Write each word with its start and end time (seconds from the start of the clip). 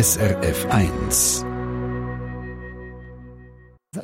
SRF 0.00 0.64
1. 0.70 1.44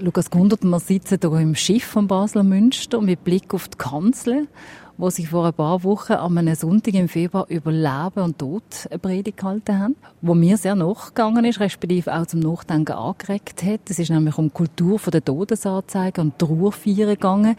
Lukas 0.01 0.29
Gundert, 0.29 0.65
wir 0.65 0.81
sitzen 0.81 1.21
hier 1.23 1.39
im 1.39 1.55
Schiff 1.55 1.85
von 1.85 2.09
Basler 2.09 2.43
Münster 2.43 3.01
mit 3.01 3.23
Blick 3.23 3.55
auf 3.55 3.69
die 3.69 3.79
Kanzel 3.79 4.49
wo 4.97 5.11
sie 5.11 5.27
vor 5.27 5.45
ein 5.47 5.53
paar 5.53 5.83
Wochen 5.83 6.13
am 6.13 6.39
einem 6.39 6.55
Sonntag 6.55 6.95
im 6.95 7.09
Februar 7.09 7.47
über 7.49 7.73
Leben 7.73 8.23
und 8.23 8.39
Tod 8.39 8.63
eine 8.91 8.99
Predigt 8.99 9.39
gehalten 9.39 9.79
haben, 9.79 9.97
wo 10.23 10.35
mir 10.35 10.57
sehr 10.57 10.77
nachgegangen 10.77 11.45
ist, 11.45 11.59
respektive 11.59 12.15
auch 12.15 12.27
zum 12.27 12.41
Nachdenken 12.41 12.93
angeregt 12.93 13.65
hat. 13.65 13.81
Es 13.89 13.99
ist 13.99 14.11
nämlich 14.11 14.39
um 14.39 14.49
die 14.49 14.55
Kultur 14.55 15.01
der 15.13 15.25
Todesanzeige 15.25 16.21
und 16.21 16.39
Trauerfeiern 16.39 17.11
gegangen. 17.11 17.57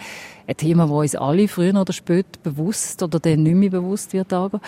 Ein 0.47 0.57
Thema, 0.57 0.83
das 0.83 0.91
uns 0.91 1.15
alle 1.15 1.47
früher 1.47 1.79
oder 1.79 1.91
später 1.91 2.39
bewusst 2.41 3.03
oder 3.03 3.19
dann 3.19 3.43
nicht 3.43 3.55
mehr 3.55 3.69
bewusst 3.69 4.13
wird. 4.13 4.31
Aber 4.31 4.61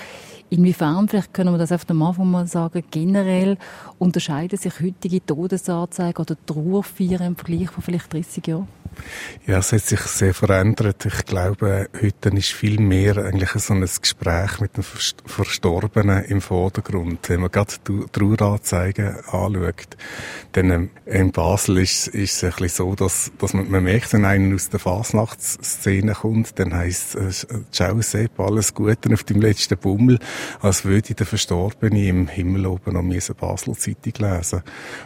inwiefern, 0.50 1.08
vielleicht 1.08 1.34
können 1.34 1.54
wir 1.54 1.58
das 1.58 1.72
auf 1.72 1.86
dem 1.86 2.02
Anfang 2.02 2.30
mal 2.30 2.48
sagen, 2.48 2.84
generell 2.92 3.58
unterscheiden 3.98 4.58
sich 4.58 4.80
heutige 4.82 5.26
Todesanzeigen 5.26 6.22
oder 6.22 6.36
Trauerfeiern 6.46 7.28
im 7.28 7.36
Vergleich 7.36 7.70
von 7.70 7.84
vielleicht 7.84 8.12
30 8.12 8.46
Jahren? 8.48 8.68
Ja, 9.46 9.60
es 9.60 9.72
hat 9.72 9.82
sich 9.82 10.02
sehr 10.02 10.34
verändert. 10.34 11.06
Ich 11.06 11.26
glaube, 11.26 11.88
heute 12.02 12.30
ist 12.30 12.52
viel 12.52 12.80
mehr 12.82 13.18
eigentlich 13.18 13.52
so 13.52 13.74
ein 13.74 13.80
Gespräch 14.02 14.60
mit 14.60 14.76
dem 14.76 14.84
Verstorbenen 14.84 16.26
im 16.26 16.42
Vordergrund. 16.42 17.30
Wenn 17.30 17.42
man 17.42 17.52
gerade 17.52 17.74
die 17.88 18.06
Traueranzeigen 18.12 19.16
anschaut, 19.26 19.96
dann 20.52 20.72
ähm, 20.72 20.90
in 21.06 21.32
Basel 21.32 21.78
ist, 21.78 22.08
ist 22.08 22.36
es 22.36 22.44
ein 22.44 22.50
bisschen 22.52 22.70
so, 22.70 22.96
dass, 22.96 23.32
dass 23.40 23.54
man, 23.54 23.72
man 23.72 23.84
merkt, 23.84 24.12
wenn 24.14 24.26
einer 24.26 24.54
aus 24.54 24.70
der 24.70 24.80
Fasnachtsszene 24.80 26.14
kommt, 26.14 26.60
dann 26.60 26.74
heisst 26.74 27.16
es, 27.16 27.46
äh, 27.46 27.60
ciao 27.72 28.02
Sepp, 28.02 28.40
alles 28.40 28.74
Gute 28.74 29.14
auf 29.14 29.24
dem 29.24 29.40
letzten 29.40 29.78
Bummel, 29.78 30.20
als 30.60 30.84
würde 30.84 31.14
der 31.14 31.26
Verstorbene 31.26 32.08
im 32.08 32.28
Himmel 32.28 32.66
oben 32.66 32.94
noch 32.94 33.02
eine 33.02 33.20
Basler 33.40 33.76
Zeitung 33.76 34.14
lesen. 34.18 34.62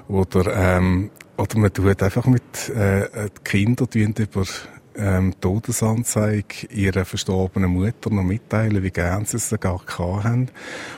Oder, 0.08 0.56
ähm, 0.56 1.12
oder 1.42 1.58
man 1.58 1.74
tut 1.74 2.04
einfach 2.04 2.26
mit 2.28 2.70
äh, 2.70 3.30
die 3.30 3.44
Kinder 3.44 3.88
über 3.96 4.46
ähm, 4.96 5.34
Todesanzeige 5.40 6.68
ihrer 6.70 7.06
verstorbenen 7.06 7.72
Mutter 7.72 8.10
noch 8.10 8.24
mitteilen, 8.24 8.84
wie 8.84 8.92
gern 8.92 9.26
sie 9.26 9.38
es 9.38 9.56
gar 9.60 9.82
haben. 9.98 10.50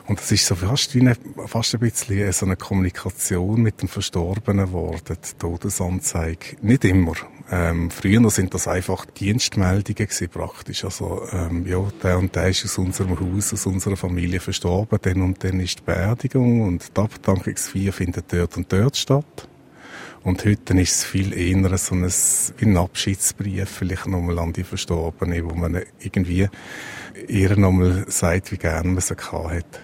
Und 0.08 0.20
das 0.20 0.32
ist 0.32 0.46
so 0.46 0.56
fast 0.56 0.96
wie 0.96 1.02
eine, 1.02 1.16
fast 1.46 1.76
ein 1.76 1.80
bisschen 1.80 2.32
so 2.32 2.46
eine 2.46 2.56
Kommunikation 2.56 3.62
mit 3.62 3.82
dem 3.82 3.88
Verstorbenen 3.88 4.66
geworden, 4.68 5.18
die 5.24 5.38
Todesanzeige. 5.38 6.58
Nicht 6.62 6.86
immer. 6.86 7.14
Ähm, 7.52 7.92
früher 7.92 8.30
sind 8.30 8.54
das 8.54 8.68
einfach 8.68 9.06
Dienstmeldungen 9.06 9.96
gewesen, 9.96 10.30
praktisch. 10.30 10.84
Also, 10.86 11.22
ähm, 11.32 11.66
ja, 11.68 11.88
der 12.02 12.18
und 12.18 12.36
der 12.36 12.50
ist 12.50 12.66
aus 12.66 12.78
unserem 12.78 13.20
Haus, 13.20 13.54
aus 13.54 13.66
unserer 13.66 13.98
Familie 13.98 14.40
verstorben, 14.40 15.00
dann 15.02 15.22
und 15.22 15.44
dann 15.44 15.60
ist 15.60 15.80
die 15.80 15.84
Beerdigung 15.84 16.62
und 16.62 16.98
die 16.98 17.02
Abdankungsfeier 17.02 17.94
findet 17.94 18.34
dort 18.34 18.58
und 18.58 18.72
dort 18.72 18.98
statt. 18.98 19.48
Und 20.24 20.46
heute 20.46 20.80
ist 20.80 20.96
es 20.96 21.04
viel 21.04 21.34
eher 21.34 21.78
so 21.78 21.96
ein, 21.96 22.06
wie 22.06 22.66
ein 22.66 22.78
Abschiedsbrief, 22.78 23.70
vielleicht 23.70 24.08
nochmal 24.08 24.40
an 24.40 24.54
die 24.54 24.64
Verstorbenen, 24.64 25.50
wo 25.50 25.54
man 25.54 25.82
irgendwie 26.00 26.48
eher 27.28 27.58
nochmal 27.58 28.06
sagt, 28.08 28.54
wie 28.54 28.58
gerne 28.58 28.88
man 28.88 29.02
sie 29.02 29.16
hat. 29.16 29.82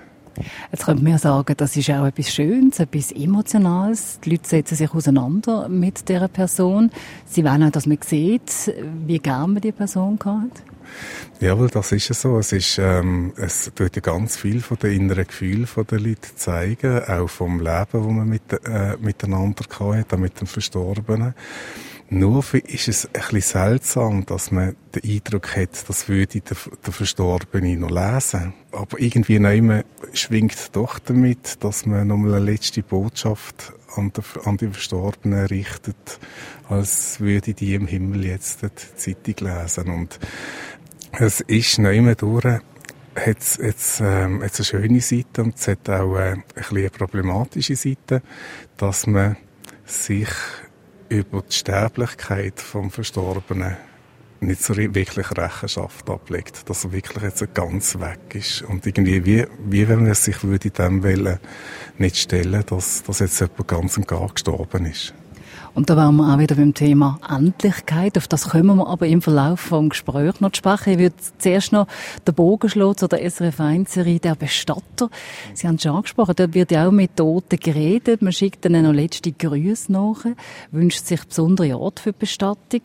Jetzt 0.72 0.86
könnte 0.86 1.04
man 1.04 1.14
ja 1.14 1.18
sagen, 1.18 1.54
das 1.58 1.76
ist 1.76 1.90
auch 1.90 2.06
etwas 2.06 2.34
Schönes, 2.34 2.80
etwas 2.80 3.12
Emotionales. 3.12 4.20
Die 4.24 4.32
Leute 4.32 4.48
setzen 4.48 4.76
sich 4.76 4.94
auseinander 4.94 5.70
mit 5.70 6.08
dieser 6.10 6.28
Person. 6.28 6.92
Sie 7.26 7.44
wollen 7.44 7.64
auch, 7.64 7.72
dass 7.72 7.86
man 7.86 8.00
sieht, 8.02 8.74
wie 9.06 9.20
gerne 9.20 9.54
man 9.54 9.62
die 9.62 9.72
Person 9.72 10.20
hat. 10.24 10.64
Jawohl, 11.40 11.70
das 11.70 11.92
ist 11.92 12.10
es 12.10 12.22
so. 12.22 12.38
Es 12.40 12.52
ist, 12.52 12.80
ähm, 12.80 13.32
es 13.38 13.72
tut 13.74 13.96
ja 13.96 14.02
ganz 14.02 14.38
viel 14.38 14.62
von 14.62 14.78
den 14.78 14.92
inneren 14.92 15.26
Gefühlen 15.26 15.68
der 15.90 16.00
Leute 16.00 16.36
zeigen, 16.36 17.04
auch 17.04 17.30
vom 17.30 17.60
Leben, 17.60 17.88
das 17.92 18.02
man 18.02 18.28
mit, 18.28 18.42
äh, 18.66 18.98
miteinander 19.00 19.64
hatte, 19.80 20.16
auch 20.16 20.20
mit 20.20 20.40
dem 20.40 20.48
Verstorbenen. 20.48 21.34
Nur 22.12 22.44
ist 22.54 22.88
es 22.88 23.06
ein 23.06 23.12
bisschen 23.14 23.42
seltsam, 23.42 24.26
dass 24.26 24.52
man 24.52 24.76
den 24.96 25.12
Eindruck 25.12 25.56
hat, 25.56 25.88
das 25.88 26.10
würde 26.10 26.42
der, 26.42 26.58
der 26.84 26.94
Verstorbene 26.94 27.78
noch 27.78 27.92
lesen. 27.92 28.54
Aber 28.72 29.00
irgendwie 29.00 29.38
noch 29.38 29.84
schwingt 30.14 30.76
doch 30.76 30.98
damit, 30.98 31.64
dass 31.64 31.86
man 31.86 32.08
nochmal 32.08 32.36
eine 32.36 32.52
letzte 32.52 32.82
Botschaft 32.82 33.74
an, 33.96 34.12
der, 34.12 34.24
an 34.48 34.58
die 34.58 34.70
Verstorbenen 34.70 35.46
richtet, 35.46 36.20
als 36.68 37.20
würde 37.20 37.54
die 37.54 37.76
im 37.76 37.86
Himmel 37.86 38.26
jetzt 38.26 38.64
die 38.64 38.96
Zeitung 38.96 39.48
lesen. 39.48 39.90
Und 39.90 40.20
es 41.12 41.42
ist 41.42 41.78
noch 41.78 41.92
immer 41.92 42.16
durch, 42.16 42.44
hat 42.46 43.60
es 43.60 44.00
ähm, 44.02 44.42
eine 44.42 44.66
schöne 44.66 45.02
Seite 45.02 45.44
und 45.44 45.58
es 45.58 45.68
hat 45.68 45.88
auch 45.90 46.16
äh, 46.18 46.34
ein 46.34 46.44
eine 46.70 46.90
problematische 46.90 47.76
Seite, 47.76 48.24
dass 48.78 49.06
man 49.06 49.38
sich 49.86 50.30
über 51.10 51.42
die 51.42 51.54
Sterblichkeit 51.54 52.60
vom 52.60 52.92
Verstorbenen 52.92 53.78
nicht 54.42 54.64
so 54.64 54.76
wirklich 54.78 55.32
Rechenschaft 55.32 56.10
ablegt, 56.10 56.70
dass 56.70 56.86
er 56.86 56.94
wirklich 56.94 57.24
jetzt 57.24 57.54
ganz 57.54 58.00
weg 58.00 58.36
ist 58.36 58.62
und 58.62 58.86
irgendwie 58.86 59.26
wie, 59.26 59.46
wie 59.66 59.88
wenn 59.90 60.04
man 60.04 60.14
sich 60.14 60.44
würde 60.44 60.70
dem 60.70 61.04
wollen 61.04 61.40
nicht 61.98 62.18
stellen, 62.18 62.64
dass, 62.66 63.04
dass 63.04 63.20
jetzt 63.20 63.40
jemand 63.42 63.68
ganz 63.68 63.98
und 63.98 64.08
gar 64.08 64.30
gestorben 64.30 64.86
ist. 64.86 65.14
Und 65.74 65.90
da 65.90 65.96
waren 65.96 66.16
wir 66.16 66.34
auch 66.34 66.40
wieder 66.40 66.56
beim 66.56 66.74
Thema 66.74 67.20
Endlichkeit. 67.30 68.18
Auf 68.18 68.28
das 68.28 68.50
kommen 68.50 68.78
wir 68.78 68.88
aber 68.88 69.08
im 69.08 69.22
Verlauf 69.22 69.60
vom 69.60 69.90
Gespräch 69.90 70.40
noch 70.42 70.54
sprechen. 70.54 70.94
Ich 70.94 71.00
würde 71.00 71.16
zuerst 71.38 71.72
noch 71.72 71.88
den 72.28 72.34
Bogen 72.34 72.70
schlagen 72.70 72.98
zu 72.98 73.08
der 73.08 73.30
SRF 73.30 73.60
1-Serie 73.60 74.20
«Der 74.20 74.36
Bestatter». 74.36 75.10
Sie 75.54 75.68
haben 75.68 75.76
es 75.76 75.84
schon 75.84 75.96
angesprochen, 75.96 76.34
dort 76.36 76.54
wird 76.54 76.72
ja 76.72 76.88
auch 76.88 76.92
mit 76.92 77.16
Toten 77.16 77.60
geredet. 77.60 78.22
Man 78.22 78.34
schickt 78.34 78.66
ihnen 78.66 78.84
noch 78.84 78.94
letzte 78.94 79.32
Grüße 79.32 79.92
nach, 79.92 80.26
wünscht 80.72 81.06
sich 81.06 81.24
besondere 81.24 81.78
Ort 81.78 82.00
für 82.00 82.12
die 82.12 82.20
Bestattung. 82.20 82.82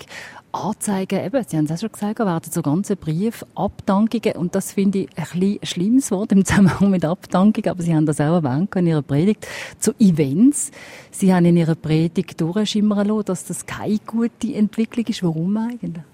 Anzeigen, 0.55 1.25
eben, 1.25 1.45
Sie 1.47 1.57
haben 1.57 1.65
es 1.65 1.73
auch 1.73 1.79
schon 1.79 1.93
gesagt, 1.93 2.19
werden 2.21 2.51
so 2.51 2.63
ganze 2.63 2.97
Brief, 2.97 3.45
Abdankungen, 3.55 4.37
und 4.37 4.55
das 4.55 4.73
finde 4.73 5.01
ich 5.01 5.09
ein 5.17 5.25
bisschen 5.25 5.59
schlimmes 5.65 6.11
Wort 6.11 6.33
im 6.33 6.45
Zusammenhang 6.45 6.91
mit 6.91 7.05
Abdankung, 7.05 7.67
aber 7.67 7.83
Sie 7.83 7.95
haben 7.95 8.07
das 8.07 8.21
auch 8.21 8.43
erwähnt 8.43 8.75
in 8.77 8.87
Ihrer 8.87 9.03
Predigt, 9.03 9.47
zu 9.81 9.93
Events. 9.99 10.71
Sie 11.11 11.35
haben 11.35 11.45
in 11.47 11.57
Ihrer 11.57 11.75
Predigt 11.75 12.41
durchschimmern 12.41 13.07
lassen, 13.07 13.25
dass 13.25 13.45
das 13.45 13.67
keine 13.67 13.99
gute 14.07 14.55
Entwicklung 14.55 15.07
ist. 15.07 15.23
Warum 15.23 15.57
eigentlich? 15.57 16.05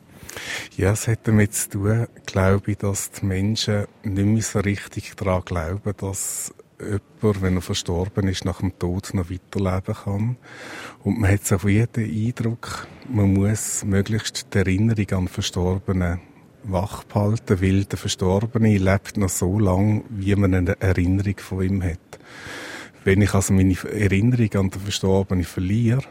Ja, 0.77 0.93
es 0.93 1.07
hat 1.07 1.21
damit 1.25 1.55
zu 1.55 1.71
tun, 1.71 2.07
glaube 2.25 2.71
ich, 2.71 2.79
dass 2.79 3.11
die 3.11 3.27
Menschen 3.27 3.85
nicht 4.05 4.27
mehr 4.27 4.43
so 4.43 4.61
richtig 4.61 5.15
daran 5.17 5.43
glauben, 5.45 5.93
dass 5.99 6.55
jemand, 6.81 7.43
wenn 7.43 7.57
er 7.57 7.63
verstorben 7.63 8.29
ist, 8.29 8.45
nach 8.45 8.61
dem 8.61 8.79
Tod 8.79 9.13
noch 9.15 9.31
weiterleben 9.31 9.95
kann. 9.95 10.37
Und 11.03 11.21
man 11.21 11.31
hat 11.31 11.47
so 11.47 11.57
jeden 11.69 12.05
Eindruck, 12.05 12.87
man 13.09 13.33
muss 13.33 13.85
möglichst 13.85 14.53
die 14.55 14.59
Erinnerung 14.59 15.11
an 15.11 15.29
Verstorbenen 15.29 16.21
wach 16.65 17.05
behalten, 17.05 17.61
weil 17.61 17.85
der 17.85 17.99
Verstorbene 17.99 18.79
lebt 18.79 19.17
noch 19.17 19.29
so 19.29 19.59
lange, 19.59 20.05
wie 20.09 20.35
man 20.37 20.55
eine 20.55 20.81
Erinnerung 20.81 21.39
von 21.39 21.63
ihm 21.63 21.83
hat. 21.83 22.19
Wenn 23.05 23.23
ich 23.23 23.33
also 23.33 23.55
meine 23.55 23.77
Erinnerung 23.93 24.53
an 24.55 24.71
den 24.71 24.81
Verstorbenen 24.81 25.45
verliere, 25.45 26.05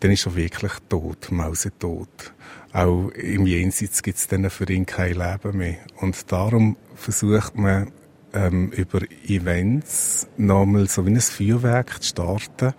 dann 0.00 0.10
ist 0.10 0.26
er 0.26 0.36
wirklich 0.36 0.72
tot, 0.88 1.28
mausetot. 1.30 2.34
Auch 2.72 3.08
im 3.08 3.46
Jenseits 3.46 4.02
gibt 4.02 4.18
es 4.18 4.28
dann 4.28 4.50
für 4.50 4.70
ihn 4.70 4.84
kein 4.84 5.14
Leben 5.14 5.56
mehr. 5.56 5.78
Und 6.00 6.30
darum 6.30 6.76
versucht 6.94 7.56
man, 7.56 7.90
ähm, 8.36 8.70
über 8.70 9.00
Events 9.26 10.28
nochmal 10.36 10.88
so 10.88 11.06
wie 11.06 11.10
ein 11.10 11.20
Feuerwerk 11.20 12.02
zu 12.02 12.10
starten, 12.10 12.74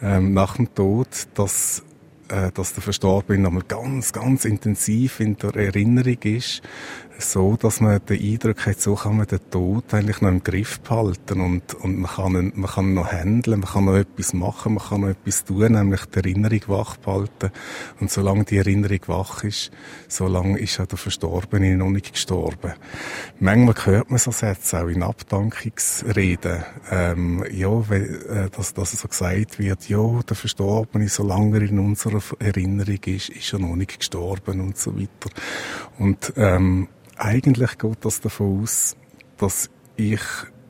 ähm, 0.00 0.32
nach 0.32 0.56
dem 0.56 0.72
Tod, 0.74 1.08
dass 1.34 1.82
äh, 2.28 2.50
dass 2.52 2.72
der 2.72 2.82
Verstorbene 2.82 3.42
nochmal 3.42 3.64
ganz, 3.66 4.12
ganz 4.12 4.44
intensiv 4.44 5.20
in 5.20 5.36
der 5.36 5.54
Erinnerung 5.54 6.18
ist, 6.22 6.62
so, 7.24 7.56
dass 7.56 7.80
man 7.80 8.00
den 8.06 8.20
Eindruck 8.20 8.66
hat, 8.66 8.80
so 8.80 8.94
kann 8.94 9.16
man 9.16 9.26
den 9.26 9.40
Tod 9.50 9.92
eigentlich 9.92 10.20
noch 10.20 10.30
im 10.30 10.42
Griff 10.42 10.80
behalten 10.80 11.40
und, 11.40 11.74
und 11.74 11.98
man 11.98 12.10
kann 12.10 12.34
ihn, 12.34 12.52
man 12.54 12.70
kann 12.70 12.86
ihn 12.86 12.94
noch 12.94 13.12
handeln, 13.12 13.60
man 13.60 13.70
kann 13.70 13.84
noch 13.84 13.96
etwas 13.96 14.32
machen, 14.32 14.74
man 14.74 14.84
kann 14.84 15.00
noch 15.02 15.08
etwas 15.08 15.44
tun, 15.44 15.72
nämlich 15.72 16.04
die 16.06 16.16
Erinnerung 16.16 16.60
wach 16.66 16.96
behalten. 16.96 17.50
Und 18.00 18.10
solange 18.10 18.44
die 18.44 18.58
Erinnerung 18.58 19.00
wach 19.06 19.44
ist, 19.44 19.70
solange 20.08 20.58
ist 20.58 20.80
auch 20.80 20.86
der 20.86 20.98
Verstorbene 20.98 21.76
noch 21.76 21.90
nicht 21.90 22.12
gestorben. 22.12 22.72
Manchmal 23.40 23.74
hört 23.86 24.10
man 24.10 24.18
so 24.18 24.30
Sätze 24.30 24.82
auch 24.82 24.88
in 24.88 25.02
Abdankungsreden, 25.02 26.64
ähm, 26.90 27.44
ja, 27.50 27.80
äh, 27.90 28.50
dass, 28.50 28.74
dass 28.74 28.92
so 28.92 29.08
gesagt 29.08 29.58
wird, 29.58 29.88
ja, 29.88 30.20
der 30.28 30.36
Verstorbene, 30.36 31.08
solange 31.08 31.58
er 31.58 31.62
in 31.62 31.78
unserer 31.78 32.22
Erinnerung 32.38 33.00
ist, 33.06 33.28
ist 33.28 33.52
er 33.52 33.58
noch 33.58 33.76
nicht 33.76 33.98
gestorben 33.98 34.60
und 34.60 34.76
so 34.76 34.98
weiter. 34.98 35.30
Und 35.98 36.32
ähm, 36.36 36.88
eigentlich 37.16 37.78
geht 37.78 38.04
das 38.04 38.20
davon 38.20 38.62
aus, 38.62 38.96
dass 39.38 39.70
ich 39.96 40.20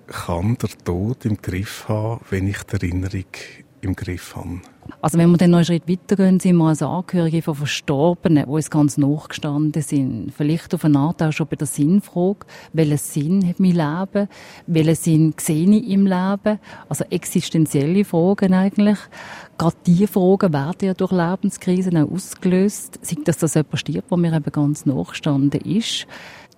kann 0.06 0.56
den 0.56 0.70
Tod 0.84 1.24
im 1.24 1.40
Griff 1.40 1.88
haben, 1.88 2.24
wenn 2.30 2.46
ich 2.46 2.62
die 2.64 2.74
Erinnerung 2.74 3.24
im 3.80 3.96
Griff 3.96 4.36
habe. 4.36 4.60
Also 5.00 5.18
wenn 5.18 5.30
wir 5.30 5.38
dann 5.38 5.50
noch 5.50 5.58
einen 5.58 5.64
Schritt 5.64 5.88
weitergehen, 5.88 6.38
sind 6.38 6.56
wir 6.56 6.68
als 6.68 6.82
Angehörige 6.82 7.42
von 7.42 7.54
Verstorbenen, 7.54 8.44
die 8.44 8.50
uns 8.50 8.70
ganz 8.70 8.98
nachgestanden 8.98 9.82
sind. 9.82 10.32
Vielleicht 10.36 10.74
auf 10.74 10.84
eine 10.84 10.98
Art 10.98 11.22
auch 11.22 11.32
schon 11.32 11.46
bei 11.46 11.56
der 11.56 11.66
Sinnfrage. 11.66 12.46
Welchen 12.72 12.98
Sinn 12.98 13.48
hat 13.48 13.58
mein 13.58 13.72
Leben? 13.72 14.28
Welchen 14.66 14.94
Sinn 14.94 15.34
sehe 15.38 15.68
ich 15.68 15.88
im 15.88 16.06
Leben? 16.06 16.58
Also 16.88 17.04
existenzielle 17.10 18.04
Fragen 18.04 18.54
eigentlich. 18.54 18.98
Gerade 19.58 19.76
diese 19.86 20.08
Fragen 20.08 20.52
werden 20.52 20.86
ja 20.86 20.94
durch 20.94 21.12
Lebenskrisen 21.12 21.96
auch 21.96 22.10
ausgelöst. 22.10 22.98
Sei 23.02 23.16
das, 23.24 23.38
dass 23.38 23.54
jemand 23.54 23.78
stirbt, 23.78 24.10
wo 24.10 24.16
mir 24.16 24.34
eben 24.34 24.52
ganz 24.52 24.86
nachgestanden 24.86 25.60
ist 25.60 26.06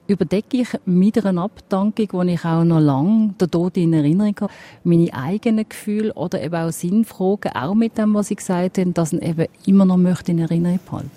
überdecke 0.06 0.58
ich 0.58 0.68
mit 0.84 1.24
einer 1.24 1.42
Abdankung, 1.42 2.08
wo 2.12 2.22
ich 2.22 2.44
auch 2.44 2.64
noch 2.64 2.80
lange 2.80 3.34
den 3.40 3.50
Tod 3.50 3.76
in 3.76 3.92
Erinnerung 3.92 4.36
habe, 4.40 4.52
meine 4.82 5.12
eigenen 5.14 5.68
Gefühle 5.68 6.12
oder 6.14 6.42
eben 6.42 6.54
auch 6.54 6.72
Sinnfragen, 6.72 7.52
auch 7.52 7.74
mit 7.74 7.96
dem, 7.98 8.14
was 8.14 8.30
ich 8.30 8.38
gesagt 8.38 8.78
habe, 8.78 8.92
dass 8.92 9.12
ich 9.12 9.22
eben 9.22 9.46
immer 9.66 9.84
noch 9.84 9.96
möchte 9.96 10.32
in 10.32 10.40
Erinnerung 10.40 10.80
behalten 10.84 11.10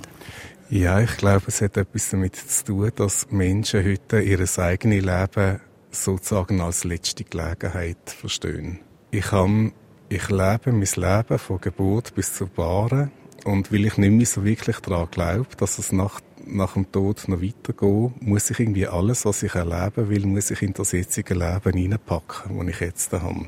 Ja, 0.69 0.99
ich 1.01 1.17
glaube, 1.17 1.45
es 1.47 1.61
hat 1.61 1.77
etwas 1.77 2.09
damit 2.09 2.35
zu 2.35 2.65
tun, 2.65 2.91
dass 2.95 3.29
Menschen 3.29 3.83
heute 3.83 4.21
ihr 4.21 4.39
eigenes 4.57 5.03
Leben 5.03 5.59
sozusagen 5.91 6.61
als 6.61 6.83
letzte 6.83 7.23
Gelegenheit 7.23 7.97
verstehen. 8.05 8.79
Ich 9.11 9.25
kann, 9.25 9.71
ich 10.09 10.29
lebe 10.29 10.71
mein 10.71 10.81
Leben 10.95 11.39
von 11.39 11.61
Geburt 11.61 12.13
bis 12.15 12.35
zur 12.35 12.47
Bahre 12.47 13.09
und 13.45 13.71
weil 13.71 13.85
ich 13.85 13.97
nicht 13.97 14.11
mehr 14.11 14.25
so 14.25 14.43
wirklich 14.43 14.77
daran 14.79 15.09
glaube, 15.09 15.47
dass 15.57 15.79
es 15.79 15.91
nach 15.91 16.19
nach 16.47 16.73
dem 16.73 16.91
Tod 16.91 17.27
noch 17.27 17.41
weitergehen, 17.41 18.13
muss 18.19 18.49
ich 18.49 18.59
irgendwie 18.59 18.87
alles, 18.87 19.25
was 19.25 19.43
ich 19.43 19.55
erleben 19.55 20.09
will, 20.09 20.25
muss 20.25 20.51
ich 20.51 20.61
in 20.61 20.73
das 20.73 20.91
jetzige 20.91 21.33
Leben 21.33 21.91
reinpacken, 21.91 22.57
das 22.57 22.67
ich 22.67 22.79
jetzt 22.79 23.13
habe. 23.13 23.47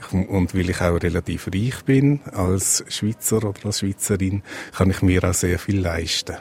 Ich, 0.00 0.12
und 0.12 0.54
weil 0.54 0.70
ich 0.70 0.80
auch 0.80 1.00
relativ 1.00 1.48
reich 1.48 1.84
bin, 1.84 2.20
als 2.32 2.84
Schweizer 2.88 3.38
oder 3.38 3.64
als 3.64 3.80
Schweizerin, 3.80 4.42
kann 4.76 4.90
ich 4.90 5.02
mir 5.02 5.24
auch 5.24 5.34
sehr 5.34 5.58
viel 5.58 5.80
leisten. 5.80 6.36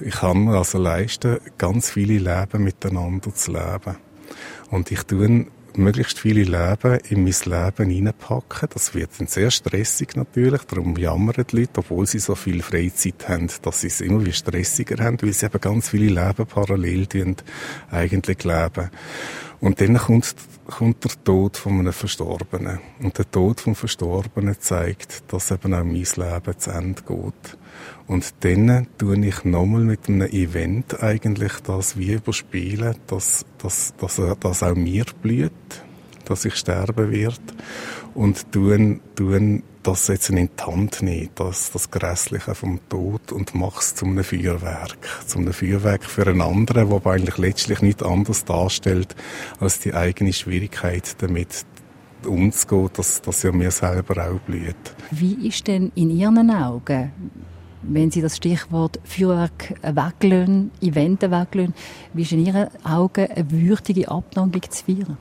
Ich 0.00 0.14
kann 0.14 0.44
mir 0.44 0.56
also 0.58 0.78
leisten, 0.78 1.38
ganz 1.58 1.90
viele 1.90 2.18
Leben 2.18 2.64
miteinander 2.64 3.34
zu 3.34 3.52
leben. 3.52 3.96
Und 4.70 4.90
ich 4.90 5.02
tue 5.04 5.46
möglichst 5.76 6.18
viele 6.18 6.42
Leben 6.42 6.98
in 7.08 7.24
mein 7.24 7.34
Leben 7.44 7.90
hineinpacken. 7.90 8.68
Das 8.72 8.94
wird 8.94 9.10
dann 9.18 9.26
sehr 9.26 9.50
stressig 9.50 10.16
natürlich, 10.16 10.62
darum 10.64 10.96
jammern 10.96 11.44
die 11.50 11.56
Leute, 11.60 11.78
obwohl 11.78 12.06
sie 12.06 12.18
so 12.18 12.34
viel 12.34 12.62
Freizeit 12.62 13.28
haben, 13.28 13.48
dass 13.62 13.80
sie 13.80 13.88
es 13.88 14.00
immer 14.00 14.24
wie 14.24 14.32
stressiger 14.32 15.02
haben, 15.02 15.20
weil 15.22 15.32
sie 15.32 15.46
eben 15.46 15.60
ganz 15.60 15.88
viele 15.88 16.06
Leben 16.06 16.46
parallel 16.46 17.06
eigentlich 17.90 18.44
leben. 18.44 18.90
Und 19.60 19.80
dann 19.80 19.96
kommt, 19.96 20.34
kommt 20.66 21.04
der 21.04 21.12
Tod 21.24 21.56
von 21.56 21.78
einem 21.78 21.92
Verstorbenen. 21.92 22.80
Und 23.00 23.16
der 23.16 23.30
Tod 23.30 23.60
vom 23.60 23.74
Verstorbenen 23.74 24.56
zeigt, 24.60 25.32
dass 25.32 25.50
eben 25.50 25.72
auch 25.72 25.84
mein 25.84 25.94
Leben 25.94 26.58
zu 26.58 26.70
Ende 26.70 27.02
geht. 27.02 27.56
Und 28.06 28.34
dann 28.40 28.86
tue 28.98 29.24
ich 29.26 29.44
nochmal 29.44 29.82
mit 29.82 30.08
einem 30.08 30.28
Event 30.28 31.02
eigentlich 31.02 31.52
das 31.66 31.96
wie 31.96 32.12
überspielen, 32.12 32.96
dass, 33.06 33.46
dass, 33.58 33.94
dass, 33.96 34.20
dass 34.40 34.62
auch 34.62 34.74
mir 34.74 35.04
blüht, 35.22 35.52
dass 36.26 36.44
ich 36.44 36.54
sterben 36.54 37.10
wird. 37.10 37.40
Und 38.14 38.52
tun, 38.52 39.00
tun 39.16 39.62
das 39.82 40.08
jetzt 40.08 40.30
in 40.30 40.36
die 40.36 40.62
Hand 40.62 41.02
nehmen, 41.02 41.30
das, 41.34 41.70
das 41.72 41.90
Grässliche 41.90 42.54
vom 42.54 42.80
Tod 42.88 43.32
und 43.32 43.54
mach's 43.54 43.94
zu 43.94 44.06
einem 44.06 44.24
Feuerwerk. 44.24 44.96
Zu 45.26 45.38
einem 45.38 45.52
Feuerwerk 45.52 46.04
für 46.04 46.26
einen 46.26 46.40
anderen, 46.40 46.88
der 46.88 47.06
eigentlich 47.06 47.38
letztlich 47.38 47.82
nichts 47.82 48.02
anderes 48.02 48.44
darstellt, 48.44 49.14
als 49.60 49.80
die 49.80 49.94
eigene 49.94 50.32
Schwierigkeit 50.32 51.16
damit 51.22 51.66
umzugehen, 52.26 52.90
dass, 52.94 53.20
dass 53.20 53.42
ja 53.42 53.52
mir 53.52 53.70
selber 53.70 54.26
auch 54.26 54.40
blüht. 54.40 54.76
Wie 55.10 55.46
ist 55.46 55.66
denn 55.66 55.92
in 55.94 56.10
Ihren 56.10 56.50
Augen 56.50 57.12
wenn 57.88 58.10
Sie 58.10 58.20
das 58.20 58.36
Stichwort 58.36 59.00
Feuerwerk 59.04 59.74
weglösen, 59.82 60.70
Event 60.80 61.22
weglösen, 61.22 61.74
wie 62.12 62.22
ist 62.22 62.32
in 62.32 62.46
Ihren 62.46 62.68
Augen 62.84 63.26
eine 63.30 63.50
würdige 63.50 64.08
Abdankung 64.08 64.62
zu 64.68 64.84
feiern? 64.84 65.16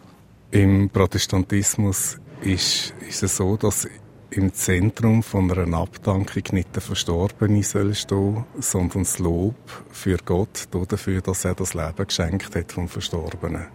Im 0.52 0.90
Protestantismus 0.90 2.20
ist, 2.42 2.94
ist 3.08 3.24
es 3.24 3.38
so, 3.38 3.58
dass 3.58 3.88
im 4.30 4.54
Zentrum 4.54 5.22
von 5.22 5.52
einer 5.52 5.78
Abdankung 5.78 6.44
nicht 6.52 6.76
der 6.76 6.82
Verstorbene 6.82 7.64
soll 7.64 7.94
stehen, 7.94 8.46
sondern 8.60 9.04
das 9.04 9.20
Lob 9.20 9.56
für 9.92 10.18
Gott 10.18 10.68
dafür, 10.72 11.22
dass 11.22 11.46
er 11.46 11.56
das 11.56 11.74
Leben 11.74 12.08
geschenkt 12.08 12.56
hat 12.56 12.72
vom 12.72 12.88
Verstorbenen. 12.88 13.68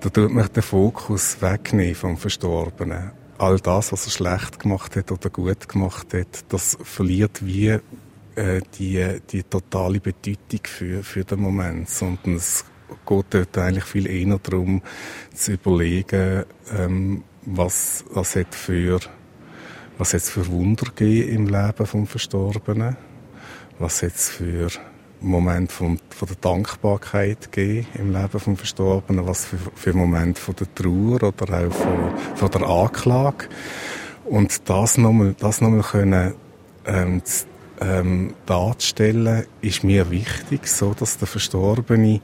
Da 0.00 0.08
tut 0.08 0.30
man 0.30 0.48
den 0.52 0.62
Fokus 0.62 1.40
wegnehmen 1.40 1.94
vom 1.94 2.16
Verstorbenen 2.16 3.12
all 3.38 3.58
das, 3.58 3.92
was 3.92 4.06
er 4.06 4.10
schlecht 4.10 4.58
gemacht 4.58 4.96
hat 4.96 5.12
oder 5.12 5.30
gut 5.30 5.68
gemacht 5.68 6.14
hat, 6.14 6.44
das 6.48 6.78
verliert 6.82 7.44
wie 7.44 7.78
äh, 8.36 8.60
die, 8.78 9.20
die 9.30 9.42
totale 9.42 10.00
Bedeutung 10.00 10.60
für, 10.64 11.02
für 11.02 11.24
den 11.24 11.40
Moment, 11.40 11.88
sondern 11.88 12.36
es 12.36 12.64
geht 13.06 13.26
dort 13.30 13.58
eigentlich 13.58 13.84
viel 13.84 14.06
eher 14.06 14.38
darum, 14.38 14.82
zu 15.34 15.52
überlegen, 15.52 16.44
ähm, 16.76 17.24
was, 17.44 18.04
was 18.10 18.36
hat 18.36 18.54
für, 18.54 19.00
was 19.98 20.14
hat's 20.14 20.30
für 20.30 20.46
Wunder 20.48 20.86
gegeben 20.86 21.28
im 21.28 21.46
Leben 21.46 21.86
vom 21.86 22.06
Verstorbenen, 22.06 22.96
was 23.78 24.02
hat 24.02 24.12
für 24.12 24.68
Moment 25.28 25.72
von, 25.72 25.98
von 26.10 26.28
der 26.28 26.36
Dankbarkeit 26.40 27.52
geben 27.52 27.86
im 27.94 28.12
Leben 28.12 28.40
vom 28.40 28.56
Verstorbenen, 28.56 29.26
was 29.26 29.44
für, 29.44 29.58
für 29.74 29.92
Moment 29.92 30.38
von 30.38 30.54
der 30.56 30.74
Trauer 30.74 31.22
oder 31.22 31.66
auch 31.66 31.72
von, 31.72 32.14
von 32.34 32.50
der 32.50 32.62
Anklage. 32.62 33.48
Und 34.24 34.68
das 34.68 34.98
nochmal, 34.98 35.34
das 35.38 35.60
nochmal 35.60 35.82
können, 35.82 36.34
ähm, 36.86 37.22
ähm, 37.80 38.34
darzustellen, 38.46 39.44
ist 39.60 39.84
mir 39.84 40.10
wichtig, 40.10 40.66
so 40.66 40.94
dass 40.94 41.18
der 41.18 41.28
Verstorbene 41.28 42.20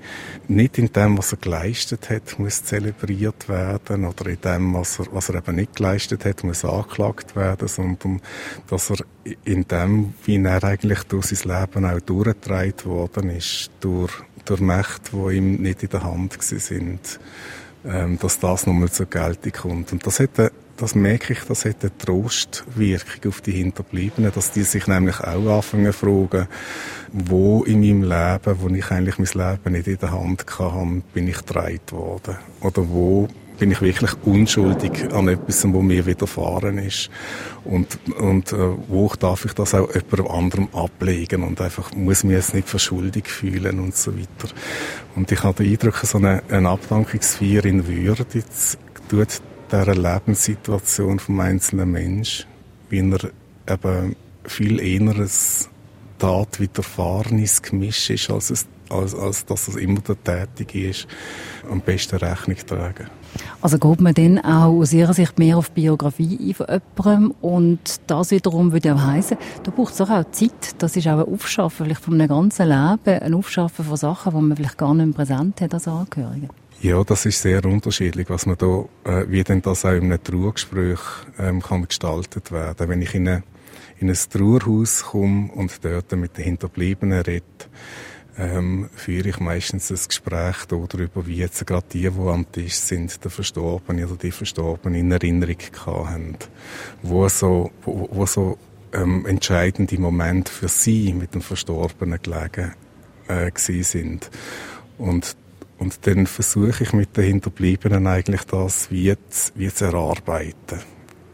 nicht 0.49 0.79
in 0.79 0.93
dem, 0.93 1.19
was 1.19 1.33
er 1.33 1.39
geleistet 1.39 2.11
hat, 2.11 2.39
muss 2.39 2.65
zelebriert 2.65 3.49
werden 3.49 4.05
oder 4.05 4.27
in 4.27 4.41
dem, 4.41 4.75
was 4.75 4.99
er, 4.99 5.07
was 5.13 5.29
er 5.29 5.37
eben 5.37 5.57
nicht 5.57 5.77
geleistet 5.77 6.25
hat, 6.25 6.45
muss 6.45 6.65
angeklagt 6.65 7.37
werden, 7.37 7.69
sondern 7.69 8.21
dass 8.69 8.91
er 8.91 8.99
in 9.45 9.67
dem, 9.69 10.15
wie 10.25 10.43
er 10.43 10.65
eigentlich 10.65 11.03
durch 11.05 11.27
sein 11.27 11.61
Leben 11.61 11.85
auch 11.85 12.01
durchgetragen 12.01 12.85
worden 12.85 13.31
ist, 13.31 13.71
durch, 13.81 14.13
durch 14.45 14.61
Mächte, 14.61 15.11
die 15.13 15.37
ihm 15.37 15.63
nicht 15.63 15.83
in 15.83 15.91
der 15.91 16.03
Hand 16.03 16.37
sind, 16.41 17.21
ähm, 17.85 18.19
dass 18.21 18.39
das 18.39 18.67
nochmal 18.67 18.91
zur 18.91 19.07
Geltung 19.07 19.53
kommt. 19.53 19.93
Und 19.93 20.07
das 20.07 20.21
hat 20.21 20.53
das 20.77 20.95
merke 20.95 21.33
ich, 21.33 21.41
das 21.41 21.65
hat 21.65 21.77
eine 21.83 21.97
Trostwirkung 21.99 23.31
auf 23.31 23.41
die 23.41 23.53
Hinterbliebenen, 23.53 24.33
dass 24.35 24.53
die 24.53 24.63
sich 24.63 24.87
nämlich 24.87 25.21
auch 25.21 25.57
anfangen 25.57 25.93
zu 25.93 25.99
fragen, 25.99 26.49
wo 27.13 27.65
in 27.65 27.81
meinem 27.81 28.03
Leben, 28.03 28.61
wo 28.61 28.69
ich 28.69 28.91
eigentlich 28.91 29.19
mein 29.19 29.51
Leben 29.51 29.73
nicht 29.73 29.87
in 29.87 29.99
der 29.99 30.13
Hand 30.13 30.45
hatte, 30.59 31.03
bin 31.13 31.29
ich 31.29 31.39
getragen 31.39 31.81
worden. 31.91 32.37
Oder 32.61 32.89
wo 32.89 33.29
bin 33.59 33.71
ich 33.71 33.81
wirklich 33.81 34.11
unschuldig 34.25 35.13
an 35.13 35.29
etwas, 35.29 35.65
wo 35.73 35.83
mir 35.83 36.05
widerfahren 36.05 36.79
ist. 36.79 37.11
Und, 37.65 37.99
und 38.19 38.53
äh, 38.53 38.57
wo 38.89 39.09
darf 39.19 39.45
ich 39.45 39.53
das 39.53 39.75
auch 39.75 39.89
jemandem 39.95 40.27
anderem 40.27 40.69
ablegen 40.73 41.45
und 41.45 41.61
einfach 41.61 41.93
muss 41.95 42.25
mir 42.25 42.33
jetzt 42.35 42.55
nicht 42.55 42.69
verschuldig 42.69 43.29
fühlen 43.29 43.79
und 43.79 43.97
so 43.97 44.13
weiter. 44.17 44.53
Und 45.15 45.31
ich 45.31 45.45
habe 45.45 45.63
den 45.63 45.73
Eindruck, 45.73 45.97
so 45.99 46.19
eine, 46.19 46.43
eine 46.49 46.71
Abdankungsfeier 46.71 47.65
in 47.65 47.87
Würde 47.87 48.27
tut 49.09 49.43
dieser 49.73 49.95
Lebenssituation 49.95 51.19
vom 51.19 51.41
einzelnen 51.41 51.91
Mensch, 51.91 52.47
wie 52.91 52.99
er 52.99 53.31
eben 53.73 54.17
viel 54.45 54.79
inneres 54.79 55.71
Tat 56.19 56.61
widerfahrenes 56.61 57.63
Gemisch 57.63 58.11
ist, 58.11 58.31
als, 58.31 58.51
es, 58.51 58.67
als, 58.91 59.15
als 59.15 59.47
dass 59.47 59.69
es 59.69 59.77
immer 59.77 60.01
der 60.01 60.23
Tätige 60.23 60.91
ist, 60.91 61.07
am 61.71 61.81
besten 61.81 62.17
Rechnung 62.17 62.59
tragen. 62.67 63.09
Also 63.63 63.79
geht 63.79 64.01
man 64.01 64.13
dann 64.13 64.39
auch 64.41 64.79
aus 64.79 64.93
Ihrer 64.93 65.15
Sicht 65.15 65.39
mehr 65.39 65.57
auf 65.57 65.71
Biografie 65.71 66.39
ein 66.39 66.55
von 66.55 66.67
jemandem 66.69 67.35
und 67.41 68.01
das 68.07 68.31
wiederum 68.31 68.73
würde 68.73 68.95
auch 68.95 69.03
heissen, 69.03 69.39
da 69.63 69.71
braucht 69.71 69.95
es 69.95 70.01
auch, 70.03 70.11
auch 70.11 70.31
Zeit, 70.33 70.75
das 70.79 70.97
ist 70.97 71.09
auch 71.09 71.27
ein 71.27 71.33
Aufschaffen 71.33 71.87
vielleicht 71.87 72.03
von 72.03 72.15
einem 72.15 72.29
ganzen 72.29 72.69
Leben, 72.69 73.23
ein 73.23 73.35
Aufschaffen 73.35 73.85
von 73.85 73.97
Sachen, 73.97 74.33
die 74.33 74.43
man 74.43 74.57
vielleicht 74.57 74.77
gar 74.77 74.93
nicht 74.95 75.07
mehr 75.07 75.15
präsent 75.15 75.61
hat 75.63 75.73
als 75.73 75.89
Angehörige. 75.89 76.49
Ja, 76.83 77.05
das 77.05 77.27
ist 77.27 77.41
sehr 77.41 77.65
unterschiedlich, 77.65 78.29
was 78.29 78.45
man 78.45 78.59
da, 78.59 78.87
äh, 79.05 79.25
wie 79.29 79.45
denn 79.45 79.63
das 79.63 79.85
auch 79.85 79.93
in 79.93 80.07
einem 80.07 80.21
Trauergespräch 80.21 80.99
ähm, 81.39 81.63
kann 81.63 81.87
gestaltet 81.87 82.51
werden. 82.51 82.89
Wenn 82.89 83.01
ich 83.01 83.15
in, 83.15 83.29
eine, 83.29 83.45
in 84.01 84.11
ein 84.11 84.17
Trauerhaus 84.17 85.05
komme 85.05 85.53
und 85.53 85.85
dort 85.85 86.11
mit 86.17 86.37
den 86.37 86.43
Hinterbliebenen 86.43 87.21
rede, 87.21 87.45
ähm, 88.37 88.91
führe 88.97 89.29
ich 89.29 89.39
meistens 89.39 89.93
ein 89.93 90.01
Gespräch 90.09 90.57
darüber, 90.67 91.25
wie 91.25 91.37
jetzt 91.37 91.65
gerade 91.65 91.87
die, 91.93 92.11
die 92.11 92.29
am 92.29 92.51
Tisch 92.51 92.75
sind, 92.75 93.23
der 93.23 93.31
Verstorbene 93.31 94.05
oder 94.05 94.17
die 94.17 94.33
Verstorbene 94.33 94.99
in 94.99 95.13
Erinnerung 95.13 95.59
haben, 95.87 96.37
wo 97.01 97.29
so, 97.29 97.71
wo, 97.85 98.09
wo 98.11 98.27
so 98.27 98.59
ähm, 98.93 99.25
entscheidende 99.27 100.01
Momente 100.01 100.51
für 100.51 100.67
sie 100.67 101.13
mit 101.13 101.33
dem 101.33 101.43
Verstorbenen 101.43 102.21
gelegen 102.21 102.75
äh, 103.29 103.53
sind. 103.55 104.33
Und 104.99 105.37
und 105.83 106.07
dann 106.07 106.29
versuche 106.29 106.85
ich 106.85 106.93
mit 106.93 107.17
den 107.17 107.25
Hinterbliebenen 107.25 108.07
eigentlich 108.07 108.45
das 108.45 108.93
wie 108.93 109.13
zu, 109.29 109.53
wie 109.57 109.69
zu 109.69 109.87
erarbeiten. 109.87 110.79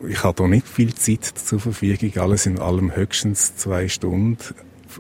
ich 0.09 0.25
habe 0.25 0.43
da 0.43 0.49
nicht 0.49 0.67
viel 0.67 0.95
Zeit 0.95 1.25
zur 1.25 1.61
Verfügung. 1.61 2.13
Alles 2.17 2.47
in 2.47 2.59
allem 2.59 2.97
höchstens 2.97 3.57
zwei 3.57 3.89
Stunden. 3.89 4.39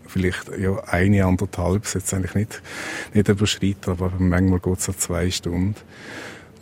Vielleicht 0.06 0.50
ja, 0.58 0.78
eine, 0.84 1.24
anderthalb, 1.24 1.84
das 1.84 1.94
jetzt 1.94 2.12
eigentlich 2.12 2.34
nicht, 2.34 2.62
nicht 3.14 3.28
überschreiten, 3.28 3.90
aber 3.90 4.12
manchmal 4.18 4.60
geht 4.60 4.78
es 4.80 4.90
auch 4.90 4.96
zwei 4.96 5.30
Stunden. 5.30 5.76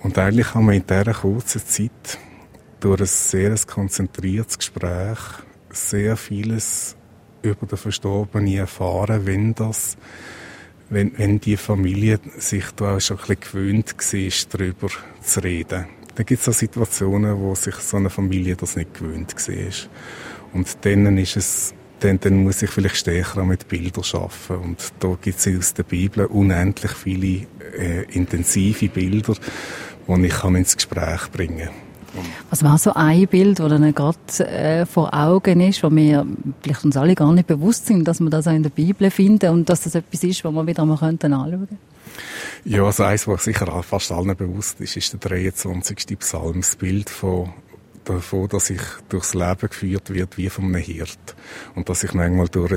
Und 0.04 0.16
eigentlich 0.16 0.54
haben 0.54 0.66
wir 0.66 0.74
in 0.74 0.86
dieser 0.86 1.12
kurzen 1.12 1.66
Zeit 1.66 2.18
durch 2.78 3.00
ein 3.00 3.06
sehr 3.06 3.56
konzentriertes 3.66 4.58
Gespräch 4.58 5.18
sehr 5.70 6.16
vieles 6.16 6.94
über 7.42 7.66
den 7.66 7.78
Verstorbenen 7.78 8.54
erfahren, 8.54 9.26
wenn 9.26 9.56
das, 9.56 9.96
wenn, 10.90 11.12
wenn 11.18 11.40
die 11.40 11.56
Familie 11.56 12.20
sich 12.38 12.64
da 12.76 13.00
schon 13.00 13.18
ein 13.18 13.36
bisschen 13.36 13.40
gewöhnt 13.40 13.94
war, 13.96 14.58
darüber 14.58 14.88
zu 15.22 15.40
reden. 15.42 15.86
Da 16.14 16.22
gibt 16.22 16.40
es 16.40 16.48
auch 16.48 16.54
Situationen, 16.54 17.38
wo 17.38 17.54
sich 17.54 17.74
so 17.76 17.96
eine 17.98 18.10
Familie 18.10 18.56
das 18.56 18.76
nicht 18.76 18.94
gewöhnt 18.94 19.34
war. 19.34 19.72
Und 20.54 20.78
dann 20.82 21.18
ist 21.18 21.36
es, 21.36 21.74
dann, 22.00 22.18
dann 22.20 22.42
muss 22.42 22.62
ich 22.62 22.70
vielleicht 22.70 22.96
stärker 22.96 23.44
mit 23.44 23.68
Bildern 23.68 24.04
arbeiten. 24.12 24.64
Und 24.64 24.92
da 25.00 25.16
gibt 25.20 25.38
es 25.38 25.58
aus 25.58 25.74
der 25.74 25.82
Bibel 25.82 26.24
unendlich 26.26 26.92
viele 26.92 27.46
äh, 27.76 28.04
intensive 28.12 28.88
Bilder, 28.88 29.34
die 30.08 30.26
ich 30.26 30.44
ins 30.44 30.76
Gespräch 30.76 31.30
bringen 31.32 31.66
kann. 31.66 31.85
Was 32.50 32.62
war 32.62 32.78
so 32.78 32.92
ein 32.94 33.26
Bild, 33.26 33.58
das 33.58 33.68
dann 33.68 33.94
gerade 33.94 34.18
äh, 34.40 34.86
vor 34.86 35.12
Augen 35.12 35.60
ist, 35.60 35.82
wo 35.82 35.90
wir 35.90 36.26
vielleicht 36.62 36.84
uns 36.84 36.96
alle 36.96 37.14
gar 37.14 37.32
nicht 37.32 37.46
bewusst 37.46 37.86
sind, 37.86 38.06
dass 38.06 38.20
wir 38.20 38.30
das 38.30 38.46
auch 38.46 38.52
in 38.52 38.62
der 38.62 38.70
Bibel 38.70 39.10
finden 39.10 39.50
und 39.50 39.68
dass 39.68 39.82
das 39.82 39.94
etwas 39.94 40.22
ist, 40.22 40.44
was 40.44 40.52
wir 40.52 40.66
wieder 40.66 40.84
mal 40.84 40.94
anschauen 40.94 41.18
könnten? 41.18 41.78
Ja, 42.64 42.84
also 42.84 43.04
eins, 43.04 43.28
was 43.28 43.44
sicher 43.44 43.82
fast 43.82 44.10
allen 44.10 44.34
bewusst 44.36 44.80
ist, 44.80 44.96
ist 44.96 45.12
der 45.12 45.20
23. 45.20 46.18
Psalm, 46.18 46.60
das 46.60 46.76
Bild 46.76 47.10
von 47.10 47.50
davon, 48.04 48.48
dass 48.48 48.70
ich 48.70 48.80
durchs 49.08 49.34
Leben 49.34 49.68
geführt 49.68 50.10
wird 50.10 50.38
wie 50.38 50.48
von 50.48 50.64
einem 50.64 50.76
Hirt 50.76 51.34
und 51.74 51.88
dass 51.88 52.04
ich 52.04 52.14
manchmal 52.14 52.48
durch, 52.48 52.72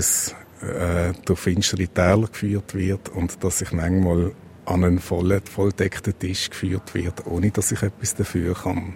ein, 0.61 0.67
äh, 0.67 1.13
durch 1.25 1.39
finstere 1.39 1.87
Täler 1.87 2.27
geführt 2.27 2.73
wird 2.73 3.09
und 3.09 3.43
dass 3.43 3.61
ich 3.61 3.71
manchmal 3.71 4.31
an 4.69 4.83
einen 4.83 4.99
vollen, 4.99 5.41
volldeckten 5.41 6.17
Tisch 6.17 6.49
geführt 6.49 6.93
wird, 6.93 7.25
ohne 7.25 7.51
dass 7.51 7.71
ich 7.71 7.81
etwas 7.81 8.15
dafür 8.15 8.53
kann. 8.53 8.93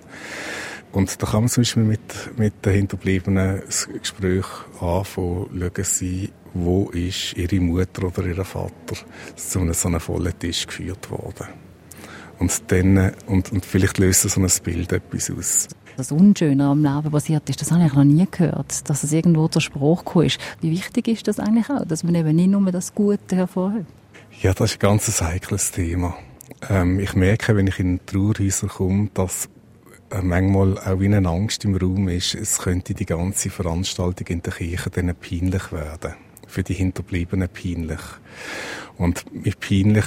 Und 0.91 1.21
da 1.21 1.25
kann 1.25 1.41
man 1.41 1.49
zum 1.49 1.61
Beispiel 1.61 1.83
mit, 1.83 2.37
mit 2.37 2.65
den 2.65 2.73
Hinterbliebenen 2.73 3.61
das 3.65 3.87
Gespräch 3.87 4.45
anfangen, 4.79 5.47
schauen 5.51 5.83
sie, 5.83 6.29
wo 6.53 6.89
ist 6.91 7.35
ihre 7.35 7.59
Mutter 7.59 8.05
oder 8.05 8.25
ihr 8.25 8.45
Vater 8.45 8.95
zu 9.35 9.59
einem 9.59 9.73
so 9.73 9.87
einem 9.87 9.99
vollen 9.99 10.37
Tisch 10.37 10.67
geführt 10.67 11.09
worden. 11.09 11.47
Und 12.37 12.71
dann, 12.71 13.11
und, 13.25 13.51
und 13.51 13.65
vielleicht 13.65 13.97
löst 13.97 14.21
so 14.21 14.39
ein 14.39 14.49
Bild 14.63 14.91
etwas 14.91 15.31
aus. 15.31 15.67
Das 15.97 16.11
Unschöne 16.11 16.65
am 16.65 16.83
Leben 16.83 17.11
passiert 17.11 17.49
ist, 17.49 17.61
das 17.61 17.71
habe 17.71 17.85
ich 17.85 17.93
noch 17.93 18.03
nie 18.03 18.27
gehört, 18.29 18.89
dass 18.89 19.03
es 19.03 19.13
irgendwo 19.13 19.47
zur 19.47 19.61
Sprache 19.61 20.03
gekommen 20.03 20.25
ist. 20.25 20.39
Wie 20.61 20.71
wichtig 20.71 21.07
ist 21.07 21.27
das 21.27 21.39
eigentlich 21.39 21.69
auch, 21.69 21.85
dass 21.85 22.03
man 22.03 22.15
eben 22.15 22.35
nicht 22.35 22.49
nur 22.49 22.71
das 22.71 22.93
Gute 22.93 23.35
hervorhebt? 23.35 23.87
Ja, 24.41 24.53
das 24.53 24.71
ist 24.71 24.77
ein 24.77 24.79
ganz 24.79 25.21
heikles 25.21 25.71
Thema. 25.71 26.17
Ähm, 26.69 26.99
ich 26.99 27.13
merke, 27.13 27.55
wenn 27.55 27.67
ich 27.67 27.79
in 27.79 27.99
Trauerhäuser 28.05 28.67
komme, 28.67 29.09
dass 29.13 29.47
äh, 30.09 30.21
manchmal 30.21 30.77
auch 30.79 30.99
wie 30.99 31.05
eine 31.05 31.27
Angst 31.27 31.63
im 31.63 31.75
Raum 31.75 32.09
ist, 32.09 32.35
es 32.35 32.57
könnte 32.57 32.93
die 32.93 33.05
ganze 33.05 33.49
Veranstaltung 33.49 34.27
in 34.27 34.41
der 34.41 34.53
Kirche 34.53 34.89
dann 34.89 35.15
peinlich 35.15 35.71
werden. 35.71 36.15
Für 36.47 36.63
die 36.63 36.73
Hinterbliebenen 36.73 37.49
peinlich. 37.49 38.01
Und 38.97 39.25
mit 39.33 39.59
peinlich, 39.59 40.05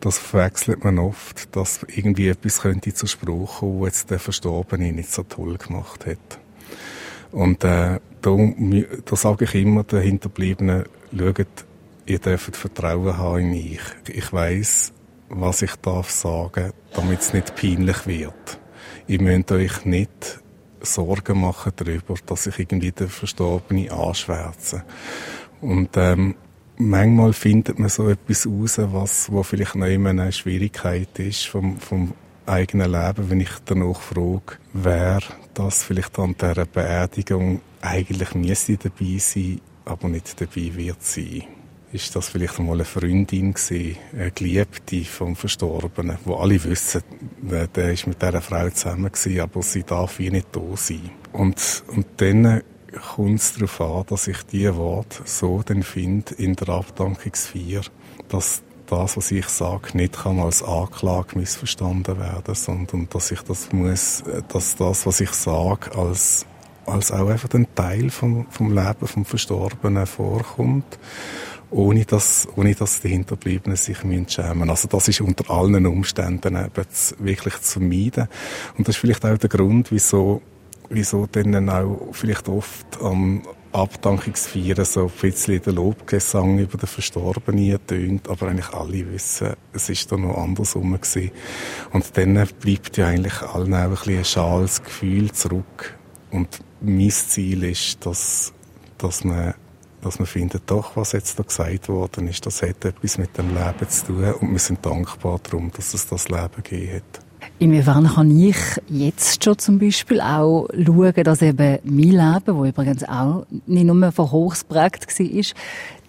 das 0.00 0.18
verwechselt 0.18 0.82
man 0.82 0.98
oft, 0.98 1.54
dass 1.54 1.84
irgendwie 1.94 2.28
etwas 2.28 2.62
könnte 2.62 2.94
zur 2.94 3.08
Sprache 3.08 3.58
kommen, 3.60 3.80
was 3.80 3.88
jetzt 3.88 4.10
der 4.10 4.18
Verstorbene 4.18 4.92
nicht 4.92 5.12
so 5.12 5.22
toll 5.24 5.58
gemacht 5.58 6.06
hat. 6.06 6.38
Und 7.32 7.64
äh, 7.64 7.98
da, 8.22 8.38
da 9.04 9.16
sage 9.16 9.44
ich 9.44 9.54
immer 9.54 9.84
den 9.84 10.00
Hinterbliebenen, 10.00 10.84
schaut, 11.16 11.64
ihr 12.06 12.18
dürft 12.18 12.56
Vertrauen 12.56 13.16
haben 13.16 13.38
in 13.38 13.50
mich. 13.50 13.80
Ich 14.08 14.32
weiß, 14.32 14.92
was 15.28 15.62
ich 15.62 15.74
darf 15.76 16.10
sagen, 16.10 16.72
damit 16.94 17.20
es 17.20 17.32
nicht 17.32 17.56
peinlich 17.56 18.06
wird. 18.06 18.58
Ihr 19.06 19.20
müsst 19.20 19.52
euch 19.52 19.84
nicht 19.84 20.40
Sorgen 20.80 21.40
machen 21.40 21.72
darüber, 21.76 22.14
dass 22.26 22.46
ich 22.46 22.58
irgendwie 22.58 22.92
den 22.92 23.08
Verstorbenen 23.08 23.90
anschwärze. 23.90 24.84
Und 25.60 25.90
ähm, 25.96 26.34
manchmal 26.76 27.32
findet 27.32 27.78
man 27.78 27.88
so 27.88 28.08
etwas 28.08 28.46
raus, 28.46 28.78
was 28.78 29.32
wo 29.32 29.42
vielleicht 29.42 29.76
noch 29.76 29.86
immer 29.86 30.10
eine 30.10 30.30
Schwierigkeit 30.30 31.18
ist 31.18 31.46
vom, 31.46 31.78
vom 31.78 32.12
eigenen 32.44 32.92
Leben, 32.92 33.30
wenn 33.30 33.40
ich 33.40 33.52
danach 33.64 34.00
frage, 34.00 34.58
wer 34.74 35.20
das 35.54 35.84
vielleicht 35.84 36.18
an 36.18 36.36
dieser 36.38 36.66
Beerdigung 36.66 37.62
eigentlich 37.80 38.34
müsste 38.34 38.76
dabei 38.76 39.16
sein, 39.18 39.60
aber 39.86 40.08
nicht 40.08 40.38
dabei 40.38 40.74
wird 40.74 41.02
sein 41.02 41.44
ist 41.94 42.16
das 42.16 42.28
vielleicht 42.28 42.58
mal 42.58 42.72
eine 42.72 42.84
Freundin 42.84 43.54
gewesen, 43.54 43.96
eine 44.12 44.32
Geliebte 44.32 45.04
vom 45.04 45.36
Verstorbenen, 45.36 46.18
wo 46.24 46.34
alle 46.34 46.62
wissen, 46.64 47.02
der 47.40 47.92
ist 47.92 48.08
mit 48.08 48.20
dieser 48.20 48.40
Frau 48.40 48.68
zusammen 48.70 49.12
gewesen, 49.12 49.40
aber 49.40 49.62
sie 49.62 49.84
darf 49.84 50.18
wie 50.18 50.30
nicht 50.30 50.48
da 50.50 50.60
sein. 50.74 51.10
Und, 51.32 51.84
und 51.94 52.06
dann 52.16 52.62
kommt 53.14 53.38
es 53.38 53.54
darauf 53.54 53.80
an, 53.80 54.04
dass 54.08 54.26
ich 54.26 54.42
diese 54.42 54.74
Worte 54.76 55.22
so 55.24 55.62
dann 55.64 55.84
finde 55.84 56.34
in 56.34 56.56
der 56.56 56.68
Abdankungsfeier, 56.70 57.82
dass 58.28 58.64
das, 58.86 59.16
was 59.16 59.30
ich 59.30 59.46
sage, 59.46 59.96
nicht 59.96 60.14
kann 60.14 60.40
als 60.40 60.64
Anklage 60.64 61.38
missverstanden 61.38 62.18
werden, 62.18 62.54
sondern 62.56 63.08
dass 63.08 63.30
ich 63.30 63.40
das 63.42 63.72
muss, 63.72 64.24
dass 64.48 64.74
das, 64.74 65.06
was 65.06 65.20
ich 65.20 65.30
sage, 65.30 65.96
als 65.96 66.44
als 66.86 67.12
auch 67.12 67.28
einfach 67.28 67.48
ein 67.54 67.66
Teil 67.74 68.10
vom, 68.10 68.46
vom 68.50 68.74
Leben 68.74 69.06
vom 69.06 69.24
Verstorbenen 69.24 70.06
vorkommt 70.06 70.98
ohne 71.74 72.04
dass, 72.04 72.46
ohne 72.54 72.74
dass 72.74 73.00
die 73.00 73.08
Hinterbliebenen 73.08 73.76
sich 73.76 73.98
schämen 73.98 74.20
müssen. 74.26 74.70
Also 74.70 74.88
das 74.88 75.08
ist 75.08 75.20
unter 75.20 75.50
allen 75.50 75.86
Umständen 75.86 76.56
eben 76.56 76.86
wirklich 77.18 77.60
zu 77.60 77.80
vermeiden. 77.80 78.28
Und 78.78 78.86
das 78.86 78.94
ist 78.94 79.00
vielleicht 79.00 79.24
auch 79.24 79.36
der 79.36 79.48
Grund, 79.50 79.90
wieso, 79.90 80.40
wieso 80.88 81.26
dann 81.26 81.68
auch 81.68 82.08
vielleicht 82.12 82.48
oft 82.48 83.02
am 83.02 83.42
Abdankungsfeiern 83.72 84.84
so 84.84 85.06
ein 85.06 85.12
bisschen 85.20 85.60
der 85.62 85.72
Lobgesang 85.72 86.60
über 86.60 86.78
den 86.78 86.86
Verstorbenen 86.86 87.84
tönt, 87.84 88.28
aber 88.28 88.46
eigentlich 88.46 88.68
alle 88.68 89.12
wissen, 89.12 89.54
es 89.72 89.88
ist 89.88 90.12
da 90.12 90.16
noch 90.16 90.38
andersrum 90.38 90.92
gewesen. 90.92 91.32
Und 91.92 92.16
dann 92.16 92.46
bleibt 92.60 92.96
ja 92.96 93.08
eigentlich 93.08 93.42
allen 93.42 93.74
auch 93.74 93.78
ein 93.78 93.90
bisschen 93.90 94.18
ein 94.18 94.24
schales 94.24 94.80
Gefühl 94.80 95.32
zurück. 95.32 95.98
Und 96.30 96.60
mein 96.80 97.10
Ziel 97.10 97.64
ist, 97.64 98.06
dass, 98.06 98.52
dass 98.96 99.24
man 99.24 99.54
dass 100.04 100.18
man 100.18 100.26
findet, 100.26 100.70
doch, 100.70 100.96
was 100.96 101.12
jetzt 101.12 101.38
da 101.38 101.42
gesagt 101.42 101.88
worden 101.88 102.28
ist, 102.28 102.44
das 102.44 102.62
hat 102.62 102.84
etwas 102.84 103.18
mit 103.18 103.36
dem 103.38 103.48
Leben 103.48 103.88
zu 103.88 104.06
tun 104.06 104.32
und 104.34 104.52
wir 104.52 104.58
sind 104.58 104.84
dankbar 104.84 105.40
darum, 105.42 105.70
dass 105.74 105.94
es 105.94 106.06
das 106.06 106.28
Leben 106.28 106.62
gegeben 106.62 106.96
hat. 106.96 107.24
Inwiefern 107.58 108.06
kann 108.06 108.36
ich 108.38 108.56
jetzt 108.88 109.44
schon 109.44 109.58
zum 109.58 109.78
Beispiel 109.78 110.20
auch 110.20 110.68
schauen, 110.74 111.24
dass 111.24 111.42
eben 111.42 111.78
mein 111.84 112.10
Leben, 112.10 112.42
das 112.46 112.68
übrigens 112.68 113.04
auch 113.04 113.46
nicht 113.66 113.84
nur 113.84 114.12
von 114.12 114.30
Hochs 114.30 114.64
war, 114.68 114.90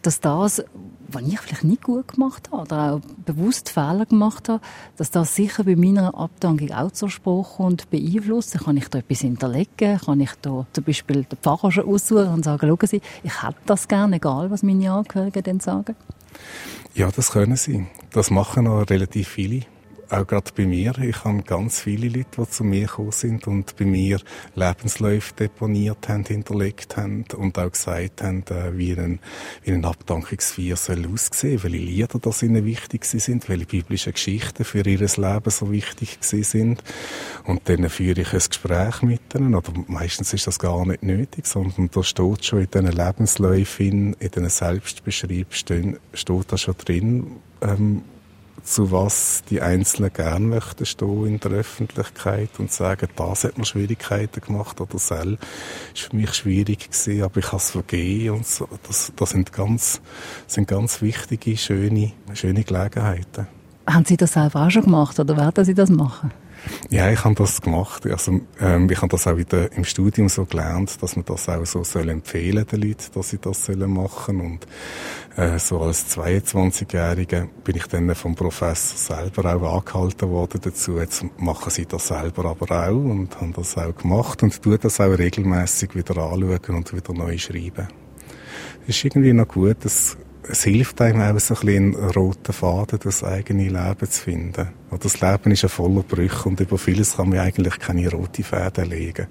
dass 0.01 0.19
das, 0.19 0.63
was 1.07 1.23
ich 1.23 1.39
vielleicht 1.39 1.63
nicht 1.63 1.83
gut 1.83 2.07
gemacht 2.09 2.49
habe 2.51 2.63
oder 2.63 2.93
auch 2.93 3.01
bewusst 3.25 3.69
Fehler 3.69 4.05
gemacht 4.05 4.49
habe, 4.49 4.61
dass 4.97 5.11
das 5.11 5.35
sicher 5.35 5.63
bei 5.63 5.75
meiner 5.75 6.15
Abdankung 6.15 6.71
auch 6.71 6.91
zur 6.91 7.09
Sprache 7.09 7.57
kommt, 7.57 7.89
beeinflussen. 7.89 8.59
Kann 8.59 8.77
ich 8.77 8.87
da 8.89 8.99
etwas 8.99 9.21
hinterlegen? 9.21 9.99
Kann 9.99 10.19
ich 10.19 10.31
da 10.41 10.65
zum 10.71 10.83
Beispiel 10.83 11.23
den 11.23 11.37
Pfarrer 11.37 11.71
schon 11.71 11.87
aussuchen 11.87 12.29
und 12.29 12.45
sagen, 12.45 12.67
schauen 12.67 12.87
Sie, 12.87 13.01
ich 13.23 13.43
hätte 13.43 13.55
das 13.65 13.87
gerne, 13.87 14.17
egal 14.17 14.51
was 14.51 14.63
meine 14.63 14.91
Angehörigen 14.91 15.43
dann 15.43 15.59
sagen? 15.59 15.95
Ja, 16.93 17.09
das 17.11 17.31
können 17.31 17.55
sie. 17.55 17.85
Das 18.11 18.31
machen 18.31 18.67
auch 18.67 18.89
relativ 18.89 19.27
viele 19.27 19.65
auch 20.09 20.27
gerade 20.27 20.51
bei 20.55 20.65
mir. 20.65 20.97
Ich 20.99 21.23
habe 21.23 21.43
ganz 21.43 21.81
viele 21.81 22.07
Leute, 22.07 22.27
die 22.37 22.49
zu 22.49 22.63
mir 22.63 22.87
gekommen 22.87 23.11
sind 23.11 23.47
und 23.47 23.75
bei 23.77 23.85
mir 23.85 24.19
Lebensläufe 24.55 25.33
deponiert 25.33 26.07
haben, 26.09 26.25
hinterlegt 26.25 26.97
haben 26.97 27.25
und 27.35 27.57
auch 27.57 27.71
gesagt 27.71 28.21
haben, 28.21 28.43
äh, 28.49 28.77
wie 28.77 28.93
ein, 28.93 29.19
wie 29.63 29.71
ein 29.71 29.85
Abdankungsfeier 29.85 30.75
soll 30.75 31.07
aussehen, 31.11 31.63
welche 31.63 31.77
Lieder 31.77 32.19
das 32.19 32.43
ihnen 32.43 32.65
wichtig 32.65 33.05
sind, 33.05 33.49
welche 33.49 33.65
biblischen 33.65 34.13
Geschichten 34.13 34.63
für 34.63 34.87
ihr 34.87 34.99
Leben 34.99 35.49
so 35.49 35.71
wichtig 35.71 36.17
sind. 36.21 36.83
Und 37.45 37.61
dann 37.65 37.89
führe 37.89 38.21
ich 38.21 38.33
ein 38.33 38.39
Gespräch 38.39 39.01
mit 39.01 39.35
ihnen, 39.35 39.55
oder 39.55 39.71
meistens 39.87 40.33
ist 40.33 40.47
das 40.47 40.59
gar 40.59 40.85
nicht 40.85 41.03
nötig, 41.03 41.47
sondern 41.47 41.89
da 41.91 42.03
steht 42.03 42.45
schon 42.45 42.59
in 42.59 42.67
diesen 42.71 42.91
Lebensläufen, 42.91 44.13
in 44.13 44.31
diesen 44.31 44.49
Selbstbeschreib, 44.49 45.53
steht, 45.53 45.99
steht 46.13 46.51
da 46.51 46.57
schon 46.57 46.75
drin, 46.77 47.27
ähm, 47.61 48.03
zu 48.65 48.91
was 48.91 49.43
die 49.49 49.61
Einzelnen 49.61 50.11
gern 50.11 50.49
möchten 50.49 50.85
stehen 50.85 51.25
in 51.25 51.39
der 51.39 51.51
Öffentlichkeit 51.51 52.49
und 52.57 52.71
sagen, 52.71 53.07
das 53.15 53.43
hat 53.43 53.57
mir 53.57 53.65
Schwierigkeiten 53.65 54.41
gemacht 54.41 54.81
oder 54.81 54.93
das 54.93 55.11
ist 55.11 56.01
für 56.01 56.15
mich 56.15 56.33
schwierig 56.33 56.89
gewesen, 56.89 57.23
aber 57.23 57.37
ich 57.37 57.47
habe 57.47 57.57
es 57.57 57.71
vergeben 57.71 58.37
und 58.37 58.47
so. 58.47 58.67
Das, 58.87 59.13
das 59.15 59.29
sind 59.29 59.53
ganz, 59.53 60.01
sind 60.47 60.67
ganz 60.67 61.01
wichtige, 61.01 61.55
schöne, 61.55 62.13
schöne 62.33 62.63
Gelegenheiten. 62.63 63.47
Haben 63.87 64.05
Sie 64.05 64.17
das 64.17 64.33
selber 64.33 64.65
auch 64.65 64.71
schon 64.71 64.83
gemacht 64.83 65.19
oder 65.19 65.37
werden 65.37 65.63
Sie 65.63 65.75
das 65.75 65.91
machen? 65.91 66.31
Ja, 66.89 67.09
ich 67.11 67.23
habe 67.23 67.35
das 67.35 67.61
gemacht. 67.61 68.05
Also, 68.05 68.41
ähm, 68.59 68.89
ich 68.89 68.97
habe 68.97 69.09
das 69.09 69.27
auch 69.27 69.37
wieder 69.37 69.71
im 69.73 69.83
Studium 69.83 70.29
so 70.29 70.45
gelernt, 70.45 71.01
dass 71.01 71.15
man 71.15 71.25
das 71.25 71.47
auch 71.49 71.65
so 71.65 71.83
soll 71.83 72.09
empfehlen 72.09 72.65
den 72.65 72.81
Leuten, 72.81 73.05
dass 73.13 73.29
sie 73.29 73.37
das 73.37 73.65
sollen 73.65 73.91
machen. 73.91 74.41
Und 74.41 74.67
äh, 75.35 75.59
so 75.59 75.79
als 75.81 76.15
22-Jähriger 76.17 77.47
bin 77.63 77.75
ich 77.75 77.87
dann 77.87 78.13
vom 78.15 78.35
Professor 78.35 79.17
selber 79.17 79.55
auch 79.55 79.77
angehalten 79.77 80.29
worden 80.29 80.61
dazu. 80.63 80.97
Jetzt 80.97 81.25
machen 81.37 81.69
sie 81.69 81.85
das 81.85 82.07
selber 82.07 82.45
aber 82.45 82.87
auch 82.87 82.91
und 82.91 83.39
haben 83.39 83.53
das 83.53 83.77
auch 83.77 83.95
gemacht 83.95 84.43
und 84.43 84.61
tue 84.61 84.77
das 84.77 84.99
auch 84.99 85.17
regelmäßig 85.17 85.95
wieder 85.95 86.17
anschauen 86.17 86.75
und 86.75 86.93
wieder 86.93 87.13
neu 87.13 87.37
schreiben. 87.37 87.87
Das 88.87 88.95
ist 88.95 89.03
irgendwie 89.03 89.33
noch 89.33 89.47
gut. 89.47 89.77
Das 89.81 90.17
es 90.49 90.63
hilft 90.63 91.01
einem 91.01 91.21
auch 91.21 91.39
so 91.39 91.55
ein 91.55 91.59
bisschen 91.59 91.95
einen 91.95 92.09
roten 92.11 92.53
Faden, 92.53 92.99
das 93.03 93.23
eigene 93.23 93.69
Leben 93.69 94.09
zu 94.09 94.21
finden. 94.21 94.69
das 94.99 95.21
Leben 95.21 95.51
ist 95.51 95.63
ja 95.63 95.69
voller 95.69 96.03
Brüche 96.03 96.49
und 96.49 96.59
über 96.59 96.77
vieles 96.77 97.17
kann 97.17 97.29
man 97.29 97.39
eigentlich 97.39 97.79
keine 97.79 98.09
roten 98.09 98.43
Fäden 98.43 98.89
legen. 98.89 99.27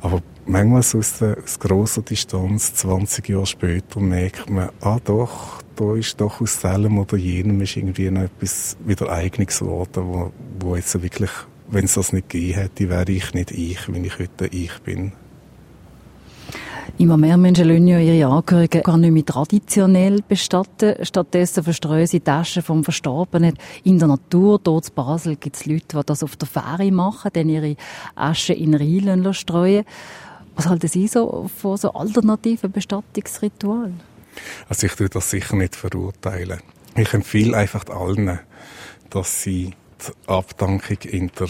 Aber 0.00 0.22
manchmal 0.46 0.82
so 0.82 0.98
aus, 0.98 1.18
der, 1.18 1.38
aus 1.42 1.58
grosser 1.58 2.02
Distanz, 2.02 2.74
20 2.74 3.28
Jahre 3.28 3.46
später, 3.46 4.00
merkt 4.00 4.48
man, 4.48 4.70
ah 4.80 4.98
doch, 5.04 5.62
da 5.74 5.94
ist 5.94 6.20
doch 6.20 6.40
aus 6.40 6.64
allem 6.64 6.98
oder 6.98 7.16
jenem 7.16 7.60
ist 7.60 7.76
irgendwie 7.76 8.10
noch 8.10 8.22
etwas 8.22 8.76
wieder 8.84 9.10
Eigenes 9.10 9.58
geworden, 9.58 10.04
wo, 10.06 10.32
wo 10.60 10.76
jetzt 10.76 11.00
wirklich, 11.02 11.30
wenn 11.68 11.84
es 11.84 11.94
das 11.94 12.12
nicht 12.12 12.28
gegeben 12.28 12.60
hätte, 12.60 12.88
wäre 12.88 13.10
ich 13.10 13.34
nicht 13.34 13.50
ich, 13.50 13.92
wenn 13.92 14.04
ich 14.04 14.18
heute 14.18 14.46
ich 14.46 14.78
bin. 14.84 15.12
Immer 16.96 17.16
mehr 17.16 17.36
Menschen 17.36 17.68
lassen 17.68 17.86
ja 17.86 17.98
ihre 17.98 18.28
Angehörigen 18.28 18.82
gar 18.82 18.96
nicht 18.96 19.12
mehr 19.12 19.24
traditionell 19.24 20.22
bestatten. 20.26 21.04
Stattdessen 21.04 21.62
verstreuen 21.62 22.06
sie 22.06 22.20
Taschen 22.20 22.62
vom 22.62 22.82
Verstorbenen 22.82 23.56
in 23.84 23.98
der 23.98 24.08
Natur. 24.08 24.58
Dort 24.58 24.88
in 24.88 24.94
Basel 24.94 25.36
gibt 25.36 25.56
es 25.56 25.66
Leute, 25.66 25.98
die 25.98 26.06
das 26.06 26.22
auf 26.22 26.36
der 26.36 26.48
Fähre 26.48 26.90
machen, 26.90 27.30
dann 27.32 27.48
ihre 27.48 27.76
Asche 28.14 28.54
in 28.54 28.74
Rhein 28.74 29.32
streuen. 29.34 29.84
Was 30.56 30.66
halten 30.66 30.88
Sie 30.88 31.06
so 31.06 31.48
von 31.56 31.76
so 31.76 31.92
alternativen 31.92 32.72
Bestattungsritualen? 32.72 34.00
Also 34.68 34.86
ich 34.86 34.94
tue 34.94 35.08
das 35.08 35.30
sicher 35.30 35.56
nicht 35.56 35.76
verurteilen. 35.76 36.60
Ich 36.96 37.14
empfehle 37.14 37.56
einfach 37.56 37.86
allen, 37.88 38.40
dass 39.10 39.42
sie 39.42 39.70
die 40.00 40.28
Abdankung 40.28 40.98
in 41.04 41.30
der 41.38 41.48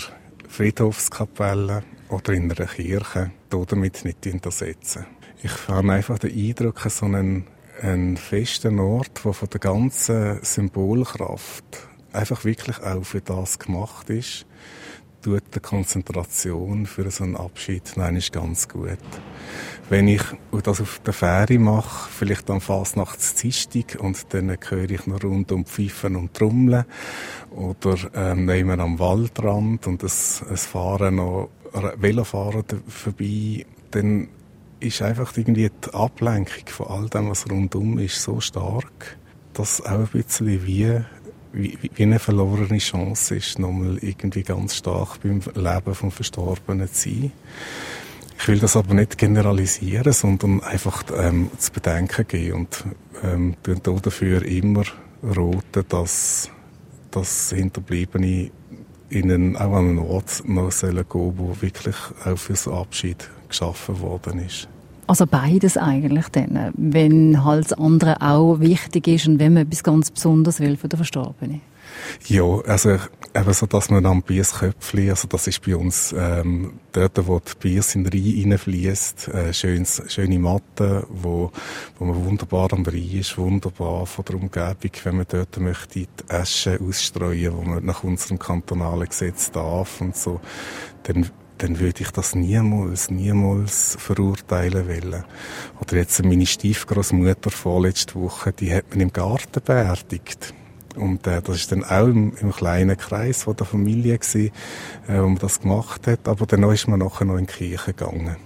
Friedhofskapelle 0.49 1.85
oder 2.11 2.33
in 2.33 2.53
einer 2.53 2.67
Kirche 2.67 3.31
damit 3.49 4.05
nicht 4.05 4.27
untersetzen. 4.27 5.07
Ich 5.41 5.69
habe 5.69 5.93
einfach 5.93 6.19
den 6.19 6.37
Eindruck, 6.37 6.81
so 6.89 7.07
einen, 7.07 7.47
einen 7.81 8.17
festen 8.17 8.81
Ort, 8.81 9.25
der 9.25 9.33
von 9.33 9.49
der 9.49 9.61
ganzen 9.61 10.43
Symbolkraft 10.43 11.65
einfach 12.13 12.45
wirklich 12.45 12.83
auch 12.83 13.05
für 13.05 13.21
das 13.21 13.61
gemacht 13.61 14.11
ist, 14.11 14.47
tut 15.23 15.43
die 15.55 15.61
Konzentration 15.61 16.87
für 16.87 17.09
so 17.13 17.23
einen 17.23 17.37
Abschied 17.37 17.93
nein, 17.95 18.17
ist 18.17 18.33
ganz 18.33 18.69
gut. 18.69 18.99
Wenn 19.89 20.09
ich 20.09 20.23
das 20.65 20.81
auf 20.81 21.01
der 21.07 21.13
Fähre 21.13 21.59
mache, 21.59 22.11
vielleicht 22.11 22.49
dann 22.49 22.61
fast 22.61 22.97
nachts 22.97 23.37
Zistig 23.37 23.99
und 24.01 24.35
dann 24.35 24.57
höre 24.69 24.91
ich 24.91 25.07
noch 25.07 25.23
rund 25.23 25.53
um 25.53 25.65
Pfeifen 25.65 26.17
und 26.17 26.35
Trommeln 26.35 26.85
oder 27.51 27.97
ähm, 28.15 28.45
nehmen 28.45 28.81
am 28.81 28.99
Waldrand 28.99 29.87
und 29.87 30.03
es, 30.03 30.43
es 30.53 30.67
fahren 30.67 31.17
noch 31.17 31.51
Velofahrer 31.97 32.65
vorbei, 32.89 33.67
dann 33.93 34.29
ist 34.81 35.03
einfach 35.03 35.37
irgendwie 35.37 35.71
die 35.71 35.95
Ablenkung 35.95 36.67
von 36.67 36.87
all 36.87 37.09
dem, 37.09 37.31
was 37.31 37.51
rundum 37.51 37.99
ist, 37.99 38.23
so 38.23 38.41
stark, 38.41 39.17
dass 39.55 39.81
auch 39.85 39.99
ein 39.99 40.07
bisschen 40.07 40.67
wie, 40.67 41.01
wie, 41.53 41.79
wie 41.95 42.03
eine 42.03 42.19
verlorene 42.19 42.79
Chance 42.79 43.37
ist, 43.37 43.59
nochmal 43.59 43.99
irgendwie 44.01 44.43
ganz 44.43 44.77
stark 44.77 45.21
beim 45.23 45.41
Leben 45.55 45.95
vom 45.95 46.11
Verstorbenen 46.11 46.93
zu 46.93 47.11
sein. 47.11 47.33
Ich 48.41 48.47
will 48.47 48.61
das 48.61 48.77
aber 48.77 48.95
nicht 48.95 49.19
generalisieren, 49.19 50.13
sondern 50.13 50.63
einfach 50.63 51.03
ähm, 51.17 51.51
zu 51.59 51.73
bedenken 51.73 52.27
geben 52.29 52.53
und 52.53 52.85
ähm, 53.25 53.57
dafür 53.65 54.43
immer 54.45 54.85
roten, 55.23 55.85
dass, 55.89 56.49
dass 57.11 57.51
Hinterbliebene 57.51 58.53
ihnen 59.11 59.57
auch 59.57 59.73
an 59.73 59.89
einen 59.89 59.99
Ort 59.99 60.45
noch 60.47 60.71
gehen 60.71 61.05
wo 61.11 61.57
wirklich 61.61 61.97
auch 62.25 62.39
fürs 62.39 62.69
Abschied 62.69 63.29
geschaffen 63.49 64.01
worden 64.01 64.41
ist. 64.45 64.69
Also 65.07 65.27
beides 65.27 65.79
eigentlich 65.79 66.29
dann, 66.29 66.73
wenn 66.77 67.43
halt 67.43 67.71
das 67.71 67.79
andere 67.79 68.21
auch 68.21 68.61
wichtig 68.61 69.09
ist 69.09 69.27
und 69.27 69.39
wenn 69.39 69.55
man 69.55 69.63
etwas 69.63 69.83
ganz 69.83 70.11
Besonderes 70.11 70.61
will 70.61 70.77
für 70.77 70.89
den 70.89 70.99
Verstorbenen. 70.99 71.63
Ja, 72.27 72.45
also 72.67 72.99
eben 73.35 73.53
so, 73.53 73.67
dass 73.67 73.91
man 73.91 74.05
am 74.07 74.23
Biesköpfli, 74.23 75.11
also 75.11 75.29
das 75.29 75.47
ist 75.47 75.65
bei 75.65 75.77
uns 75.77 76.15
ähm, 76.17 76.75
dort, 76.93 77.27
wo 77.27 77.41
die 77.41 77.53
Biers 77.59 77.95
in 77.95 78.05
den 78.05 78.13
Rhein 78.13 78.53
reinfließt, 78.53 79.29
äh, 79.29 79.53
schönes, 79.53 80.03
schöne 80.09 80.39
Matte, 80.39 81.07
wo, 81.09 81.53
wo 81.99 82.05
man 82.05 82.25
wunderbar 82.25 82.73
am 82.73 82.85
Rhein 82.85 83.11
ist, 83.13 83.39
wunderbar 83.39 84.07
von 84.07 84.25
der 84.25 84.35
Umgebung, 84.37 84.93
wenn 85.05 85.17
man 85.17 85.27
dort 85.29 85.59
möchte 85.59 86.01
die 86.01 86.09
Asche 86.29 86.79
ausstreuen, 86.81 87.57
wo 87.57 87.63
man 87.63 87.85
nach 87.85 88.05
unserem 88.05 88.39
kantonalen 88.39 89.09
Gesetz 89.09 89.51
darf 89.51 90.01
und 90.01 90.17
so, 90.17 90.41
dann 91.05 91.31
dann 91.59 91.81
würde 91.81 92.03
ich 92.03 92.11
das 92.11 92.35
niemals, 92.35 93.11
niemals 93.11 93.97
verurteilen 93.99 94.89
wollen. 94.89 95.25
Oder 95.81 95.97
jetzt 95.97 96.23
meine 96.25 96.47
Stiefgroßmutter 96.47 97.51
vorletzte 97.51 98.15
Woche, 98.15 98.53
die 98.53 98.73
hat 98.73 98.91
man 98.91 99.01
im 99.01 99.13
Garten 99.13 99.61
beerdigt. 99.65 100.55
Und 100.97 101.27
äh, 101.27 101.43
das 101.43 101.57
ist 101.57 101.73
dann 101.73 101.85
auch 101.85 102.07
im, 102.07 102.35
im 102.41 102.53
kleinen 102.53 102.97
Kreis 102.97 103.45
von 103.45 103.57
der 103.57 103.67
Familie 103.67 104.19
gewesen, 104.19 104.51
äh, 105.07 105.19
wo 105.21 105.29
man 105.29 105.39
das 105.39 105.61
gemacht 105.61 106.07
hat. 106.07 106.27
Aber 106.29 106.47
dann 106.47 106.63
ist 106.65 106.89
man 106.89 107.01
nachher 107.01 107.25
noch 107.25 107.37
in 107.37 107.47
die 107.47 107.53
Kirche 107.53 107.93
gegangen. 107.93 108.37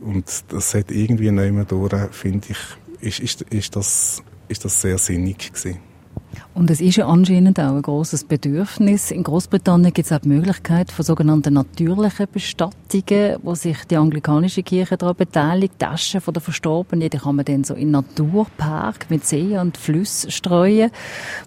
Und 0.00 0.44
das 0.48 0.74
hat 0.74 0.90
irgendwie 0.90 1.30
nicht 1.30 1.52
mehr 1.52 1.64
durch, 1.64 1.94
finde 2.12 2.48
ich, 2.50 2.58
ist, 3.00 3.20
ist, 3.20 3.42
ist, 3.42 3.76
das, 3.76 4.22
ist 4.48 4.64
das 4.64 4.80
sehr 4.80 4.98
sinnig 4.98 5.52
gewesen. 5.52 5.78
Und 6.58 6.72
es 6.72 6.80
ist 6.80 6.96
ja 6.96 7.06
anscheinend 7.06 7.60
auch 7.60 7.76
ein 7.76 7.82
großes 7.82 8.24
Bedürfnis. 8.24 9.12
In 9.12 9.22
Großbritannien 9.22 9.92
gibt 9.92 10.06
es 10.06 10.12
auch 10.12 10.18
die 10.18 10.28
Möglichkeit 10.28 10.90
von 10.90 11.04
sogenannten 11.04 11.54
natürlichen 11.54 12.26
Bestattungen, 12.32 13.36
wo 13.44 13.54
sich 13.54 13.84
die 13.84 13.96
anglikanische 13.96 14.64
Kirche 14.64 14.96
daran 14.96 15.14
beteiligt. 15.14 15.74
Die 15.74 15.84
Taschen 15.84 16.20
von 16.20 16.34
der 16.34 16.40
Verstorbenen, 16.40 17.10
die 17.10 17.16
kann 17.16 17.36
man 17.36 17.44
dann 17.44 17.62
so 17.62 17.74
in 17.74 17.92
Naturpark 17.92 19.08
mit 19.08 19.24
See 19.24 19.56
und 19.56 19.76
Flüssen 19.76 20.32
streuen, 20.32 20.90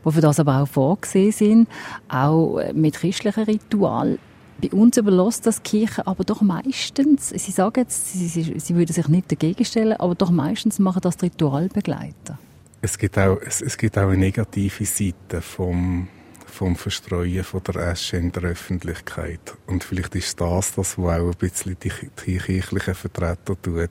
wo 0.06 0.12
für 0.12 0.22
das 0.22 0.40
aber 0.40 0.62
auch 0.62 0.68
vorgesehen 0.70 1.34
sind. 1.34 1.68
Auch 2.08 2.62
mit 2.74 2.94
christlichen 2.94 3.44
Ritualen. 3.44 4.18
Bei 4.62 4.70
uns 4.72 4.96
überlässt 4.96 5.46
das 5.46 5.62
Kirche 5.62 6.08
aber 6.08 6.24
doch 6.24 6.42
meistens, 6.42 7.32
Sie 7.36 7.52
sagen 7.52 7.82
jetzt, 7.82 8.14
Sie, 8.14 8.28
Sie, 8.28 8.58
Sie 8.58 8.76
würden 8.76 8.94
sich 8.94 9.10
nicht 9.10 9.30
dagegen 9.30 9.66
stellen, 9.66 9.98
aber 10.00 10.16
doch 10.16 10.32
meistens 10.32 10.80
machen 10.80 11.02
das 11.02 11.22
Ritualbegleiter 11.22 12.40
es 12.82 12.98
gibt 12.98 13.18
auch, 13.18 13.40
es, 13.46 13.62
es 13.62 13.78
gibt 13.78 13.98
auch 13.98 14.10
eine 14.10 14.18
negative 14.18 14.86
Seite 14.86 15.42
vom, 15.42 16.08
vom 16.46 16.76
Verstreuen 16.76 17.44
von 17.44 17.62
der 17.64 17.88
Asche 17.88 18.18
in 18.18 18.32
der 18.32 18.44
Öffentlichkeit. 18.44 19.56
Und 19.68 19.84
vielleicht 19.84 20.16
ist 20.16 20.42
das 20.42 20.74
das, 20.74 20.98
was 20.98 20.98
auch 20.98 21.32
ein 21.32 21.38
bisschen 21.38 21.78
die, 21.82 21.92
die 22.26 22.38
kirchlichen 22.38 22.96
Vertreter 22.96 23.62
tut, 23.62 23.90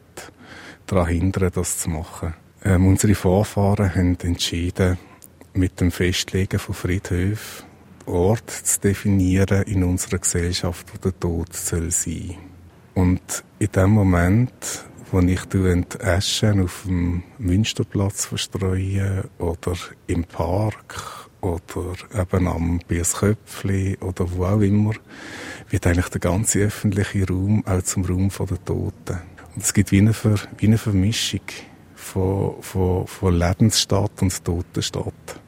daran 0.87 1.07
hindern, 1.07 1.51
das 1.55 1.79
zu 1.79 1.91
machen. 1.91 2.35
Ähm, 2.65 2.87
unsere 2.87 3.15
Vorfahren 3.15 3.95
haben 3.95 4.19
entschieden, 4.23 4.99
mit 5.55 5.81
dem 5.81 5.91
Festlegen 5.91 6.59
von 6.59 6.75
Friedhöfen 6.75 7.71
Ort 8.07 8.51
zu 8.51 8.81
definieren 8.81 9.63
in 9.65 9.85
unserer 9.85 10.19
Gesellschaft, 10.19 10.87
wo 10.93 10.99
der 10.99 11.19
Tod 11.19 11.55
soll 11.55 11.91
sein. 11.91 12.37
Und 12.95 13.45
in 13.59 13.71
dem 13.71 13.91
Moment 13.91 14.85
wo 15.13 15.21
ich 15.21 15.45
die 15.47 15.85
Asche 16.03 16.55
auf 16.63 16.85
dem 16.87 17.23
Münsterplatz 17.39 18.27
verstreue 18.27 19.25
oder 19.39 19.75
im 20.07 20.25
Park 20.25 21.29
oder 21.41 21.95
eben 22.15 22.47
am 22.47 22.81
Biesköpfli 22.87 23.99
oder 24.01 24.31
wo 24.31 24.45
auch 24.45 24.61
immer, 24.61 24.93
wird 25.69 25.87
eigentlich 25.87 26.09
der 26.09 26.21
ganze 26.21 26.61
öffentliche 26.61 27.27
Raum 27.27 27.65
auch 27.67 27.83
zum 27.83 28.05
Raum 28.05 28.29
der 28.29 28.65
Toten. 28.65 29.19
Und 29.55 29.65
es 29.65 29.73
gibt 29.73 29.91
wie 29.91 29.99
eine, 29.99 30.13
Ver, 30.13 30.39
wie 30.59 30.67
eine 30.67 30.79
Vermischung 30.79 31.41
von, 31.95 32.63
von, 32.63 33.07
von 33.07 33.35
Lebensstadt 33.35 34.23
und 34.23 34.45
Totenstadt. 34.45 35.41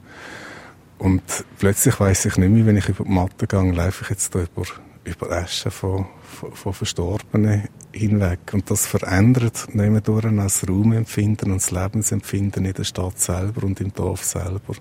Und 0.98 1.22
plötzlich 1.58 1.98
weiß 1.98 2.26
ich 2.26 2.36
nicht 2.36 2.50
mehr, 2.50 2.66
wenn 2.66 2.76
ich 2.76 2.88
über 2.88 3.04
die 3.04 3.10
Matte 3.10 3.46
gehe, 3.46 3.72
laufe 3.72 4.04
ich 4.04 4.10
jetzt 4.10 4.34
da 4.34 4.40
über, 4.40 4.64
über 5.04 5.30
Asche 5.32 5.70
von, 5.70 6.06
von, 6.22 6.52
von 6.52 6.72
Verstorbenen 6.72 7.68
hinweg. 7.92 8.40
Und 8.52 8.70
das 8.70 8.86
verändert 8.86 9.68
nebendurch 9.72 10.26
auch 10.26 10.36
das 10.36 10.68
Raumempfinden 10.68 11.50
und 11.52 11.62
das 11.62 11.70
Lebensempfinden 11.70 12.64
in 12.64 12.72
der 12.72 12.84
Stadt 12.84 13.18
selber 13.18 13.64
und 13.64 13.80
im 13.80 13.92
Dorf 13.92 14.24
selber. 14.24 14.74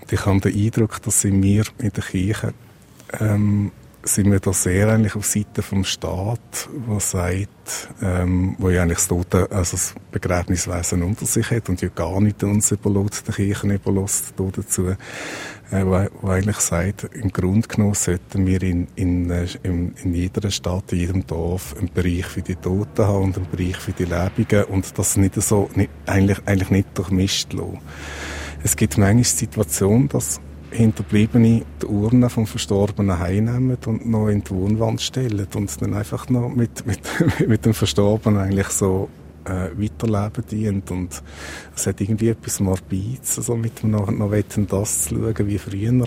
Und 0.00 0.12
ich 0.12 0.26
habe 0.26 0.40
den 0.40 0.54
Eindruck, 0.54 1.02
dass 1.02 1.24
in 1.24 1.40
mir 1.40 1.64
in 1.78 1.90
der 1.90 2.04
Kirche 2.04 2.54
ähm, 3.20 3.72
sind 4.06 4.30
wir 4.30 4.40
da 4.40 4.52
sehr 4.52 4.88
eigentlich 4.88 5.16
auf 5.16 5.26
Seite 5.26 5.62
vom 5.62 5.84
Staat, 5.84 6.68
wo 6.86 6.98
sagt, 7.00 7.88
ähm, 8.00 8.54
wo 8.58 8.70
ja 8.70 8.82
eigentlich 8.82 8.98
das 8.98 9.08
Tote, 9.08 9.50
also 9.50 9.76
das 9.76 9.94
Begräbniswesen 10.12 11.02
unter 11.02 11.26
sich 11.26 11.50
hat 11.50 11.68
und 11.68 11.80
ja 11.82 11.88
gar 11.88 12.20
nicht 12.20 12.42
uns 12.44 12.70
überlässt, 12.70 13.26
der 13.26 13.34
Kirchen 13.34 13.70
überlässt 13.70 14.34
dazu, 14.36 14.88
äh, 14.88 14.96
wo, 15.70 16.06
wo 16.20 16.28
eigentlich 16.28 16.58
sagt, 16.58 17.08
im 17.14 17.32
Grunde 17.32 17.66
genommen 17.66 17.94
sollten 17.94 18.46
wir 18.46 18.62
in, 18.62 18.86
in, 18.94 19.30
äh, 19.30 19.46
in, 19.64 19.94
in 20.02 20.14
jeder 20.14 20.50
Stadt, 20.50 20.92
in 20.92 20.98
jedem 20.98 21.26
Dorf 21.26 21.74
einen 21.76 21.90
Bereich 21.92 22.26
für 22.26 22.42
die 22.42 22.56
Toten 22.56 23.04
haben 23.04 23.24
und 23.24 23.36
einen 23.36 23.50
Bereich 23.50 23.76
für 23.76 23.92
die 23.92 24.04
Lebenden 24.04 24.64
und 24.64 24.98
das 24.98 25.16
nicht 25.16 25.34
so, 25.42 25.68
nicht, 25.74 25.90
eigentlich, 26.06 26.38
eigentlich 26.46 26.70
nicht 26.70 26.88
durchmischt 26.96 27.52
lassen. 27.52 27.80
Es 28.62 28.76
gibt 28.76 28.98
manchmal 28.98 29.24
Situationen, 29.24 30.08
dass 30.08 30.40
Hinterbliebene 30.76 31.62
die 31.82 31.86
Urne 31.86 32.30
vom 32.30 32.46
Verstorbenen 32.46 33.18
heimnehmen 33.18 33.78
und 33.86 34.06
noch 34.06 34.28
in 34.28 34.44
die 34.44 34.50
Wohnwand 34.50 35.00
stellen 35.00 35.46
und 35.54 35.82
dann 35.82 35.94
einfach 35.94 36.28
noch 36.28 36.48
mit, 36.48 36.86
mit, 36.86 37.00
mit 37.48 37.64
dem 37.64 37.74
Verstorbenen 37.74 38.40
eigentlich 38.40 38.68
so 38.68 39.08
äh, 39.44 39.70
weiterleben 39.74 40.44
dient. 40.50 40.90
Und 40.90 41.22
es 41.74 41.86
hat 41.86 42.00
irgendwie 42.00 42.28
etwas 42.28 42.60
Morbides, 42.60 43.38
also 43.38 43.56
mit 43.56 43.82
dem 43.82 43.90
noch, 43.90 44.10
noch 44.10 44.30
das 44.30 45.02
zu 45.02 45.14
schauen 45.14 45.46
wie 45.46 45.58
früher 45.58 46.06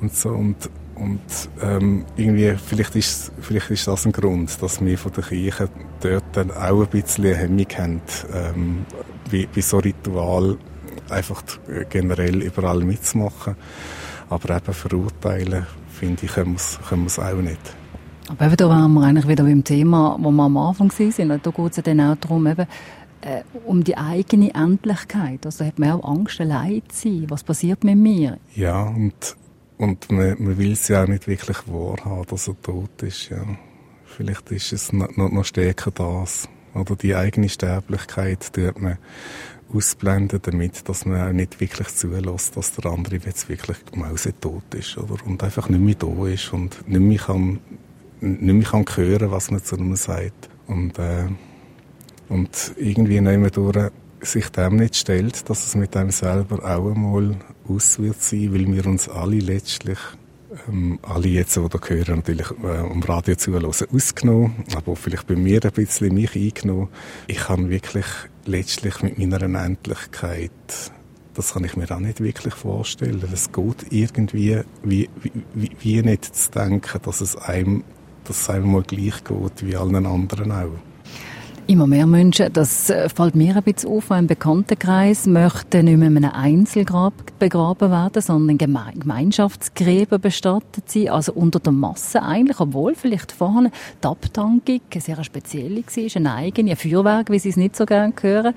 und 0.00 0.14
so. 0.14 0.30
Und 0.30 0.70
und 0.94 1.20
ähm, 1.60 2.04
irgendwie, 2.16 2.54
vielleicht 2.64 2.94
ist, 2.96 3.32
vielleicht 3.40 3.70
ist 3.70 3.88
das 3.88 4.04
ein 4.06 4.12
Grund, 4.12 4.62
dass 4.62 4.84
wir 4.84 4.98
von 4.98 5.12
der 5.12 5.24
Kirche 5.24 5.68
dort 6.00 6.24
dann 6.32 6.50
auch 6.50 6.82
ein 6.82 6.86
bisschen 6.88 7.34
Hemmung 7.34 7.66
haben, 7.76 8.00
ähm, 8.32 8.86
wie, 9.30 9.48
wie 9.54 9.62
so 9.62 9.78
Ritual 9.78 10.58
einfach 11.12 11.42
generell 11.90 12.42
überall 12.42 12.80
mitzumachen. 12.80 13.56
Aber 14.28 14.56
eben 14.56 14.72
verurteilen, 14.72 15.66
finde 15.90 16.24
ich, 16.24 16.32
können 16.32 16.56
wir 16.56 17.06
es 17.06 17.18
auch 17.18 17.34
nicht. 17.34 17.60
Aber 18.28 18.46
eben 18.46 18.56
da 18.56 18.68
waren 18.68 18.92
wir 18.94 19.02
eigentlich 19.02 19.28
wieder 19.28 19.44
beim 19.44 19.64
Thema, 19.64 20.16
wo 20.18 20.30
wir 20.30 20.44
am 20.44 20.56
Anfang 20.56 20.90
waren. 20.90 21.40
Da 21.42 21.50
geht 21.50 21.70
es 21.70 21.76
ja 21.76 21.82
dann 21.82 22.00
auch 22.00 22.16
darum, 22.16 22.46
eben, 22.46 22.66
äh, 23.20 23.42
um 23.66 23.84
die 23.84 23.96
eigene 23.96 24.54
Endlichkeit. 24.54 25.44
Also 25.44 25.64
hat 25.64 25.78
man 25.78 25.92
auch 25.92 26.08
Angst, 26.08 26.40
allein 26.40 26.82
zu 26.88 27.08
sein. 27.08 27.26
Was 27.28 27.44
passiert 27.44 27.84
mit 27.84 27.96
mir? 27.96 28.38
Ja, 28.54 28.82
und, 28.82 29.36
und 29.76 30.10
man, 30.10 30.36
man 30.38 30.58
will 30.58 30.72
es 30.72 30.88
ja 30.88 31.02
auch 31.02 31.08
nicht 31.08 31.26
wirklich 31.26 31.58
wahrhaben, 31.66 32.26
dass 32.28 32.48
er 32.48 32.60
tot 32.62 33.02
ist. 33.02 33.28
Ja. 33.28 33.44
Vielleicht 34.04 34.50
ist 34.50 34.72
es 34.72 34.92
noch, 34.92 35.10
noch 35.16 35.44
stärker 35.44 35.90
das. 35.90 36.48
Oder 36.74 36.96
die 36.96 37.14
eigene 37.14 37.48
Sterblichkeit 37.48 38.52
tut 38.52 38.80
man 38.80 38.98
ausblenden, 39.74 40.40
damit, 40.42 40.88
dass 40.88 41.06
man 41.06 41.36
nicht 41.36 41.60
wirklich 41.60 41.88
zulässt, 41.88 42.56
dass 42.56 42.72
der 42.72 42.90
andere 42.90 43.16
jetzt 43.16 43.48
wirklich 43.48 43.78
mausetot 43.94 44.74
ist, 44.74 44.98
oder? 44.98 45.16
Und 45.26 45.42
einfach 45.42 45.68
nicht 45.68 45.80
mehr 45.80 45.94
da 45.94 46.26
ist 46.26 46.52
und 46.52 46.88
nicht 46.88 47.00
mehr 47.00 47.18
kann, 47.18 47.60
nicht 48.20 48.42
mehr 48.42 48.68
kann 48.68 48.84
hören, 48.94 49.30
was 49.30 49.50
man 49.50 49.62
zu 49.62 49.76
ihm 49.76 49.96
sagt. 49.96 50.48
Und, 50.66 50.98
äh, 50.98 51.28
und 52.28 52.72
irgendwie 52.76 53.20
nehmen 53.20 53.50
durch, 53.50 53.90
sich 54.20 54.48
dem 54.50 54.76
nicht 54.76 54.96
stellt, 54.96 55.48
dass 55.50 55.66
es 55.66 55.74
mit 55.74 55.96
einem 55.96 56.10
selber 56.10 56.64
auch 56.64 56.92
einmal 56.92 57.36
aus 57.68 57.98
wird 57.98 58.20
sein, 58.20 58.54
weil 58.54 58.72
wir 58.72 58.86
uns 58.86 59.08
alle 59.08 59.38
letztlich 59.38 59.98
ähm, 60.68 60.98
alle 61.02 61.28
jetzt, 61.28 61.56
die 61.56 61.68
da 61.68 61.78
hören, 61.86 62.16
natürlich 62.16 62.50
äh, 62.62 62.82
um 62.82 63.02
Radio 63.02 63.36
zuhören, 63.36 63.66
ausgenommen, 63.66 64.64
aber 64.76 64.96
vielleicht 64.96 65.26
bei 65.26 65.36
mir 65.36 65.64
ein 65.64 65.72
bisschen 65.72 66.14
mich 66.14 66.36
eingenommen. 66.36 66.88
Ich 67.26 67.38
kann 67.38 67.70
wirklich 67.70 68.06
letztlich 68.44 69.02
mit 69.02 69.18
meiner 69.18 69.42
Endlichkeit, 69.42 70.50
das 71.34 71.54
kann 71.54 71.64
ich 71.64 71.76
mir 71.76 71.90
auch 71.90 71.98
nicht 71.98 72.20
wirklich 72.20 72.54
vorstellen. 72.54 73.22
Es 73.32 73.52
geht 73.52 73.86
irgendwie 73.90 74.60
wie, 74.82 75.08
wie, 75.54 75.70
wie 75.80 76.02
nicht 76.02 76.34
zu 76.34 76.50
denken, 76.50 77.00
dass 77.02 77.20
es 77.20 77.36
einem, 77.36 77.84
dass 78.24 78.42
es 78.42 78.50
einem 78.50 78.72
mal 78.72 78.82
gleich 78.82 79.24
geht 79.24 79.66
wie 79.66 79.76
allen 79.76 80.06
anderen 80.06 80.52
auch. 80.52 80.91
Immer 81.72 81.86
mehr 81.86 82.06
Menschen, 82.06 82.52
das 82.52 82.90
äh, 82.90 83.08
fällt 83.08 83.34
mir 83.34 83.56
ein 83.56 83.62
bisschen 83.62 83.88
auf, 83.88 84.10
ein 84.10 84.26
Bekanntenkreis 84.26 85.26
möchte 85.26 85.82
nicht 85.82 85.96
mehr 85.96 86.08
in 86.08 86.18
einem 86.18 86.34
Einzelgrab 86.34 87.14
begraben 87.38 87.90
werden, 87.90 88.20
sondern 88.20 88.58
Geme 88.58 88.92
Gemeinschaftsgräber 88.94 90.18
bestattet 90.18 90.90
sein, 90.90 91.08
also 91.08 91.32
unter 91.32 91.60
der 91.60 91.72
Masse 91.72 92.22
eigentlich, 92.22 92.60
obwohl 92.60 92.94
vielleicht 92.94 93.32
vorne 93.32 93.70
die 94.04 94.06
Abtankung 94.06 94.82
eine 94.92 95.00
sehr 95.00 95.24
spezielle 95.24 95.82
war, 95.82 96.16
eine 96.16 96.34
eigene, 96.34 96.72
ein 96.72 96.76
Feuerwerk, 96.76 97.30
wie 97.30 97.38
sie 97.38 97.48
es 97.48 97.56
nicht 97.56 97.74
so 97.74 97.86
gerne 97.86 98.12
hören. 98.20 98.52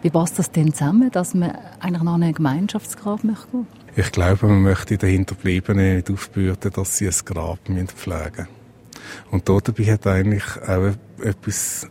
Wie 0.00 0.08
passt 0.08 0.38
das 0.38 0.50
denn 0.50 0.72
zusammen, 0.72 1.10
dass 1.10 1.34
man 1.34 1.58
eigentlich 1.80 2.02
noch 2.02 2.14
einen 2.14 2.32
Gemeinschaftsgrab 2.32 3.24
möchte? 3.24 3.66
Ich 3.94 4.10
glaube, 4.10 4.46
man 4.46 4.62
möchte 4.62 4.96
den 4.96 5.10
Hinterbliebenen 5.10 5.96
nicht 5.96 6.10
aufbürden, 6.10 6.72
dass 6.72 6.96
sie 6.96 7.08
ein 7.08 7.14
Grab 7.26 7.58
pflegen 7.58 7.84
müssen. 7.84 8.48
Und 9.30 9.50
dabei 9.50 9.84
hat 9.84 10.06
eigentlich 10.06 10.44
auch 10.66 10.94
etwas 11.22 11.90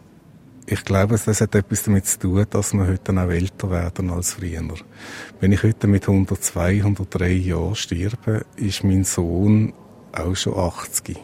ich 0.65 0.85
glaube, 0.85 1.19
das 1.23 1.41
hat 1.41 1.55
etwas 1.55 1.83
damit 1.83 2.05
zu 2.05 2.19
tun, 2.19 2.45
dass 2.49 2.73
wir 2.73 2.87
heute 2.87 3.11
auch 3.11 3.29
älter 3.29 3.69
werden 3.69 4.09
als 4.09 4.33
früher. 4.33 4.63
Wenn 5.39 5.51
ich 5.51 5.63
heute 5.63 5.87
mit 5.87 6.07
102, 6.07 6.77
103 6.77 7.31
Jahren 7.31 7.75
sterbe, 7.75 8.45
ist 8.55 8.83
mein 8.83 9.03
Sohn 9.03 9.73
auch 10.11 10.35
schon 10.35 10.57
80. 10.57 11.17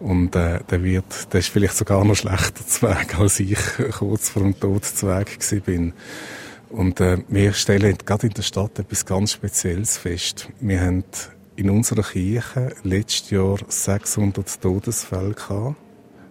Und 0.00 0.34
äh, 0.34 0.60
der 0.68 0.82
wird, 0.82 1.32
der 1.32 1.40
ist 1.40 1.50
vielleicht 1.50 1.76
sogar 1.76 2.04
noch 2.04 2.16
schlechter 2.16 2.66
zu 2.66 2.88
Weg, 2.88 3.18
als 3.18 3.38
ich 3.38 3.58
kurz 3.92 4.30
vor 4.30 4.42
dem 4.42 4.58
Tod 4.58 4.84
zu 4.84 5.06
Weg 5.08 5.38
bin. 5.64 5.92
Und 6.70 7.00
äh, 7.00 7.18
wir 7.28 7.52
stellen 7.52 7.96
gerade 8.04 8.26
in 8.26 8.32
der 8.32 8.42
Stadt 8.42 8.78
etwas 8.78 9.04
ganz 9.04 9.32
Spezielles 9.32 9.98
fest. 9.98 10.48
Wir 10.58 10.80
haben 10.80 11.04
in 11.54 11.70
unserer 11.70 12.02
Kirche 12.02 12.74
letztes 12.82 13.30
Jahr 13.30 13.58
600 13.68 14.60
Todesfälle 14.60 15.34
gehabt. 15.34 15.76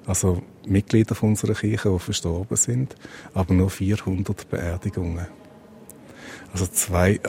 Also 0.07 0.41
Mitglieder 0.65 1.21
unserer 1.23 1.53
Kirche, 1.53 1.89
die 1.91 1.99
verstorben 1.99 2.57
sind, 2.57 2.95
aber 3.33 3.53
nur 3.53 3.69
400 3.69 4.49
Beerdigungen. 4.49 5.27
Also 6.53 6.67
zwei, 6.67 7.19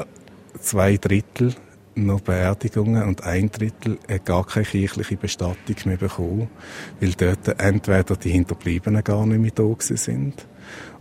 zwei 0.60 0.96
Drittel 0.96 1.54
noch 1.94 2.20
Beerdigungen 2.20 3.02
und 3.04 3.22
ein 3.24 3.50
Drittel 3.50 3.98
hat 4.08 4.24
gar 4.24 4.46
keine 4.46 4.64
kirchliche 4.64 5.16
Bestattung 5.16 5.76
mehr 5.84 5.98
bekommen, 5.98 6.48
weil 7.00 7.12
dort 7.12 7.60
entweder 7.60 8.16
die 8.16 8.30
Hinterbliebenen 8.30 9.04
gar 9.04 9.26
nicht 9.26 9.40
mehr 9.40 9.50
da 9.54 9.74
sind 9.78 10.46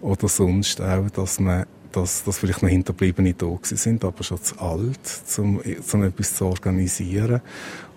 oder 0.02 0.28
sonst 0.28 0.82
auch, 0.82 1.10
dass 1.10 1.40
man 1.40 1.66
dass, 1.92 2.24
dass 2.24 2.38
vielleicht 2.38 2.64
noch 2.64 2.70
Hinterbliebene 2.70 3.34
da 3.34 3.58
sind, 3.64 4.06
aber 4.06 4.24
schon 4.24 4.42
zu 4.42 4.58
alt, 4.60 5.00
um, 5.38 5.60
um 5.60 6.04
etwas 6.04 6.36
zu 6.36 6.46
organisieren 6.46 7.42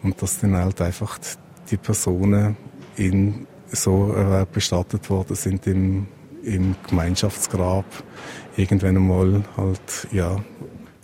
und 0.02 0.20
dass 0.20 0.40
dann 0.40 0.56
halt 0.56 0.80
einfach 0.80 1.18
die 1.70 1.76
Personen 1.76 2.56
in 2.96 3.46
so 3.74 4.14
äh, 4.14 4.46
bestattet 4.50 5.10
worden 5.10 5.36
sind 5.36 5.66
im, 5.66 6.06
im 6.42 6.74
Gemeinschaftsgrab. 6.88 7.84
Irgendwann 8.56 8.96
einmal 8.96 9.44
halt, 9.56 10.08
ja, 10.12 10.36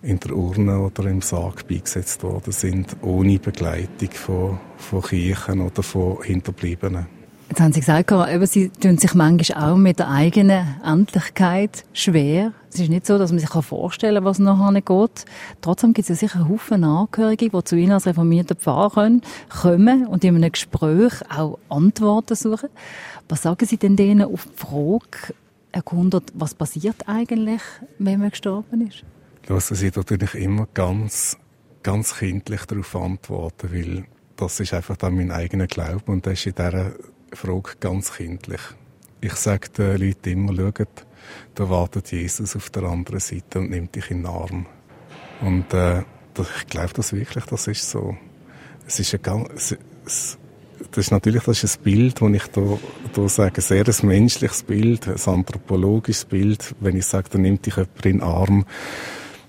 in 0.03 0.19
der 0.19 0.35
Urne 0.35 0.81
oder 0.81 1.05
im 1.07 1.21
Sarg 1.21 1.69
beigesetzt 1.69 2.23
worden 2.23 2.53
sind, 2.53 2.97
ohne 3.03 3.39
Begleitung 3.39 4.11
von, 4.13 4.61
von 4.79 5.03
Kirchen 5.03 5.61
oder 5.61 5.83
von 5.83 6.23
Hinterbliebenen. 6.23 7.20
Jetzt 7.51 7.61
haben 7.61 7.73
Sie 7.73 7.81
gesagt, 7.81 8.13
eben, 8.13 8.47
Sie 8.47 8.69
tun 8.69 8.97
sich 8.97 9.13
manchmal 9.13 9.73
auch 9.73 9.77
mit 9.77 9.99
der 9.99 10.09
eigenen 10.09 10.77
Endlichkeit 10.85 11.85
schwer. 11.93 12.53
Es 12.73 12.79
ist 12.79 12.91
nicht 12.91 13.05
so, 13.05 13.19
dass 13.19 13.33
man 13.33 13.41
sich 13.41 13.51
vorstellen 13.51 14.15
kann, 14.15 14.25
was 14.25 14.39
nachher 14.39 14.81
geht. 14.81 15.25
Trotzdem 15.61 15.93
gibt 15.93 16.09
es 16.09 16.21
ja 16.21 16.29
sicher 16.29 16.49
Haufen 16.49 16.85
Angehörige, 16.85 17.51
die 17.51 17.65
zu 17.65 17.75
Ihnen 17.75 17.91
als 17.91 18.07
reformierter 18.07 18.55
Pfarrer 18.55 18.91
können, 18.91 19.23
kommen 19.49 20.07
und 20.07 20.23
in 20.23 20.37
einem 20.37 20.53
Gespräch 20.53 21.13
auch 21.29 21.59
Antworten 21.69 22.37
suchen. 22.37 22.69
Was 23.29 23.43
sagen 23.43 23.67
Sie 23.67 23.79
denn 23.79 23.97
denen 23.97 24.33
auf 24.33 24.47
die 24.47 24.57
Frage, 24.57 25.35
erkundet, 25.73 26.33
was 26.35 26.55
passiert 26.55 27.09
eigentlich, 27.09 27.63
wenn 27.99 28.21
man 28.21 28.31
gestorben 28.31 28.87
ist? 28.87 29.03
Lassen 29.49 29.75
Sie 29.75 29.91
natürlich 29.93 30.37
immer 30.37 30.69
ganz, 30.73 31.37
ganz 31.83 32.17
kindlich 32.17 32.65
darauf 32.67 32.95
antworten, 32.95 33.73
weil 33.73 34.05
das 34.37 34.61
ist 34.61 34.73
einfach 34.73 34.97
dann 34.97 35.17
mein 35.17 35.33
eigener 35.33 35.67
Glaube 35.67 36.13
und 36.13 36.27
das 36.27 36.35
ist 36.35 36.47
in 36.47 36.55
dieser 36.55 36.93
Frage 37.33 37.77
ganz 37.81 38.12
kindlich. 38.14 38.61
Ich 39.21 39.35
sage 39.35 39.69
den 39.69 39.99
Leuten 39.99 40.31
immer, 40.31 40.55
schaut, 40.55 41.07
da 41.55 41.69
wartet 41.69 42.11
Jesus 42.12 42.57
auf 42.57 42.71
der 42.71 42.85
anderen 42.85 43.21
Seite 43.21 43.59
und 43.59 43.71
nimmt 43.71 43.95
dich 43.95 44.11
in 44.11 44.23
den 44.23 44.27
Arm. 44.27 44.66
Und 45.40 45.73
äh, 45.73 46.03
ich 46.38 46.66
glaube 46.69 46.93
das 46.95 47.12
wirklich, 47.12 47.45
das 47.45 47.66
ist 47.66 47.90
so. 47.90 48.16
Es 48.87 48.99
ist 48.99 49.14
ein 49.14 49.23
ganz, 49.23 49.77
es, 50.05 50.38
das 50.90 51.07
ist 51.07 51.11
natürlich 51.11 51.43
das 51.45 51.62
ist 51.62 51.79
ein 51.79 51.85
Bild, 51.85 52.21
das 52.21 52.31
ich 52.31 52.47
da, 52.49 52.79
da 53.12 53.29
sage, 53.29 53.61
sehr 53.61 53.87
ein 53.87 54.09
menschliches 54.09 54.62
Bild, 54.62 55.07
ein 55.07 55.35
anthropologisches 55.35 56.25
Bild. 56.25 56.75
Wenn 56.81 56.97
ich 56.97 57.07
sage, 57.07 57.29
da 57.31 57.38
nimmt 57.38 57.66
dich 57.66 57.77
jemand 57.77 58.07
in 58.07 58.12
den 58.12 58.23
Arm, 58.23 58.64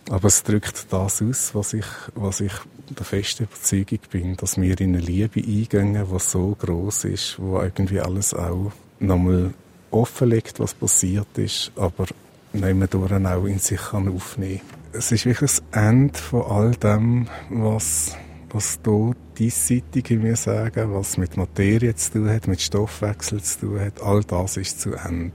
aber 0.09 0.27
es 0.27 0.43
drückt 0.43 0.91
das 0.91 1.21
aus, 1.21 1.55
was 1.55 1.73
ich, 1.73 1.85
was 2.15 2.41
ich 2.41 2.53
der 2.89 3.05
festen 3.05 3.43
Überzeugung 3.43 3.99
bin, 4.09 4.35
dass 4.37 4.59
wir 4.59 4.79
in 4.79 4.95
eine 4.95 5.03
Liebe 5.03 5.39
eingehen, 5.39 5.93
die 5.93 6.19
so 6.19 6.55
groß 6.59 7.05
ist, 7.05 7.39
wo 7.39 7.61
irgendwie 7.61 7.99
alles 7.99 8.33
auch 8.33 8.71
nochmal 8.99 9.53
offenlegt, 9.91 10.59
was 10.59 10.73
passiert 10.73 11.37
ist, 11.37 11.71
aber 11.75 12.05
nehmen 12.53 12.89
durch 12.89 13.11
auch 13.11 13.45
in 13.45 13.59
sich 13.59 13.79
kann 13.79 14.13
aufnehmen. 14.13 14.61
Es 14.93 15.11
ist 15.11 15.25
wirklich 15.25 15.51
das 15.51 15.63
Ende 15.71 16.17
von 16.17 16.41
all 16.43 16.71
dem, 16.71 17.27
was 17.49 18.15
was 18.53 18.79
hier 18.83 19.15
diesseitig 19.39 20.11
in 20.11 20.23
mir 20.23 20.35
sagen, 20.35 20.93
was 20.93 21.17
mit 21.17 21.37
Materie 21.37 21.95
zu 21.95 22.13
tun 22.13 22.29
hat, 22.29 22.47
mit 22.47 22.61
Stoffwechsel 22.61 23.41
zu 23.41 23.59
tun 23.61 23.79
hat, 23.79 24.01
all 24.01 24.23
das 24.23 24.57
ist 24.57 24.81
zu 24.81 24.93
Ende. 24.93 25.31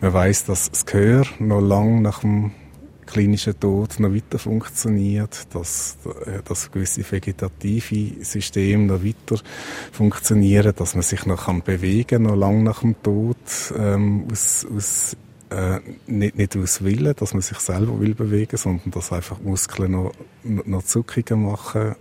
Man 0.00 0.12
weiß, 0.12 0.44
dass 0.44 0.70
das 0.70 0.86
Gehör 0.86 1.26
noch 1.38 1.60
lange 1.60 2.00
nach 2.00 2.20
dem 2.20 2.52
klinischen 3.06 3.58
Tod 3.58 3.98
noch 4.00 4.12
weiter 4.12 4.38
funktioniert, 4.38 5.46
dass, 5.54 5.98
äh, 6.26 6.42
dass 6.44 6.70
gewisse 6.70 7.02
vegetative 7.10 8.24
Systeme 8.24 8.84
noch 8.84 9.04
weiter 9.04 9.42
funktionieren, 9.92 10.72
dass 10.76 10.94
man 10.94 11.02
sich 11.02 11.24
noch 11.26 11.46
kann 11.46 11.62
bewegen 11.62 12.24
noch 12.24 12.36
lange 12.36 12.62
nach 12.62 12.80
dem 12.80 13.00
Tod 13.02 13.36
ähm, 13.78 14.26
aus, 14.30 14.66
aus 14.74 15.16
äh, 15.50 15.78
nicht, 16.06 16.36
nicht 16.36 16.56
aus 16.56 16.82
Willen, 16.82 17.14
dass 17.16 17.32
man 17.32 17.42
sich 17.42 17.58
selber 17.58 18.00
will 18.00 18.14
bewegen, 18.14 18.56
sondern 18.56 18.90
dass 18.90 19.12
einfach 19.12 19.40
Muskeln 19.40 19.92
noch, 19.92 20.12
noch 20.42 20.82
Zuckungen 20.82 21.44
machen. 21.44 21.94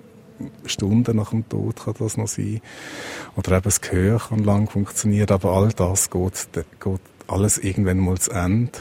Stunden 0.66 1.16
nach 1.16 1.30
dem 1.30 1.48
Tod 1.48 1.86
kann 1.86 1.94
das 1.98 2.18
noch 2.18 2.28
sein. 2.28 2.60
Oder 3.38 3.54
eben 3.54 3.64
das 3.64 3.80
Gehör 3.82 4.20
kann 4.20 4.44
lang 4.44 4.70
funktionieren, 4.70 5.30
aber 5.30 5.52
all 5.54 5.70
das 5.70 6.10
geht, 6.10 6.50
geht 6.54 7.02
alles 7.28 7.58
irgendwann 7.58 8.00
mal 8.00 8.18
zu 8.18 8.32
Ende. 8.32 8.72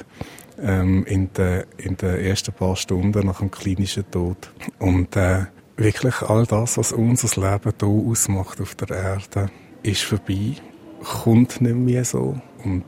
Ähm, 0.60 1.04
in 1.06 1.32
den 1.32 1.64
in 1.78 1.96
den 1.96 2.20
ersten 2.20 2.52
paar 2.52 2.76
Stunden 2.76 3.26
nach 3.26 3.40
dem 3.40 3.50
klinischen 3.50 4.08
Tod. 4.10 4.52
Und 4.78 5.16
äh, 5.16 5.46
wirklich 5.76 6.22
all 6.22 6.46
das, 6.46 6.78
was 6.78 6.92
unser 6.92 7.40
Leben 7.40 7.72
hier 7.78 7.88
ausmacht 7.88 8.60
auf 8.60 8.74
der 8.76 8.90
Erde, 8.96 9.50
ist 9.82 10.02
vorbei, 10.02 10.54
kommt 11.02 11.60
nicht 11.60 11.74
mehr 11.76 12.04
so. 12.04 12.40
Und 12.64 12.84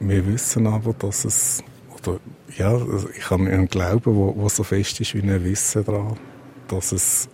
wir 0.00 0.26
wissen 0.26 0.66
aber, 0.66 0.92
dass 0.92 1.24
es, 1.24 1.62
oder 1.96 2.18
ja, 2.56 2.76
ich 3.16 3.30
habe 3.30 3.44
einen 3.44 3.68
Glauben, 3.68 4.14
wo 4.14 4.48
so 4.48 4.62
fest 4.62 5.00
ist 5.00 5.14
wie 5.14 5.22
ein 5.22 5.44
Wissen 5.44 5.84
daran, 5.84 6.16
dass 6.68 6.92
es 6.92 7.28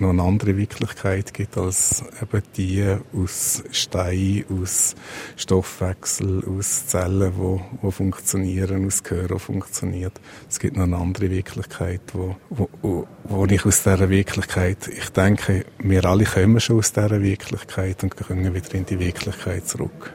noch 0.00 0.10
eine 0.10 0.22
andere 0.22 0.56
Wirklichkeit 0.56 1.34
gibt 1.34 1.56
als 1.56 2.04
eben 2.20 2.42
die 2.56 2.96
aus 3.14 3.62
Stein, 3.70 4.44
aus 4.50 4.94
Stoffwechsel, 5.36 6.44
aus 6.44 6.86
Zellen, 6.86 7.32
wo, 7.36 7.60
wo 7.82 7.90
funktionieren, 7.90 8.86
aus 8.86 9.02
Gehör, 9.02 9.30
wo 9.30 9.38
funktioniert. 9.38 10.20
Es 10.48 10.58
gibt 10.58 10.76
noch 10.76 10.84
eine 10.84 10.96
andere 10.96 11.30
Wirklichkeit, 11.30 12.00
wo, 12.12 12.36
wo, 12.50 13.06
wo 13.24 13.46
ich 13.46 13.64
aus 13.64 13.82
dieser 13.82 14.08
Wirklichkeit, 14.08 14.88
ich 14.88 15.10
denke, 15.10 15.64
wir 15.78 16.04
alle 16.04 16.24
kommen 16.24 16.60
schon 16.60 16.78
aus 16.78 16.92
dieser 16.92 17.22
Wirklichkeit 17.22 18.02
und 18.02 18.16
können 18.16 18.54
wieder 18.54 18.74
in 18.74 18.86
die 18.86 18.98
Wirklichkeit 18.98 19.68
zurück. 19.68 20.12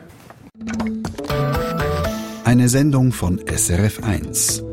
Eine 2.43 2.69
Sendung 2.69 3.11
von 3.11 3.39
SRF1. 3.39 4.72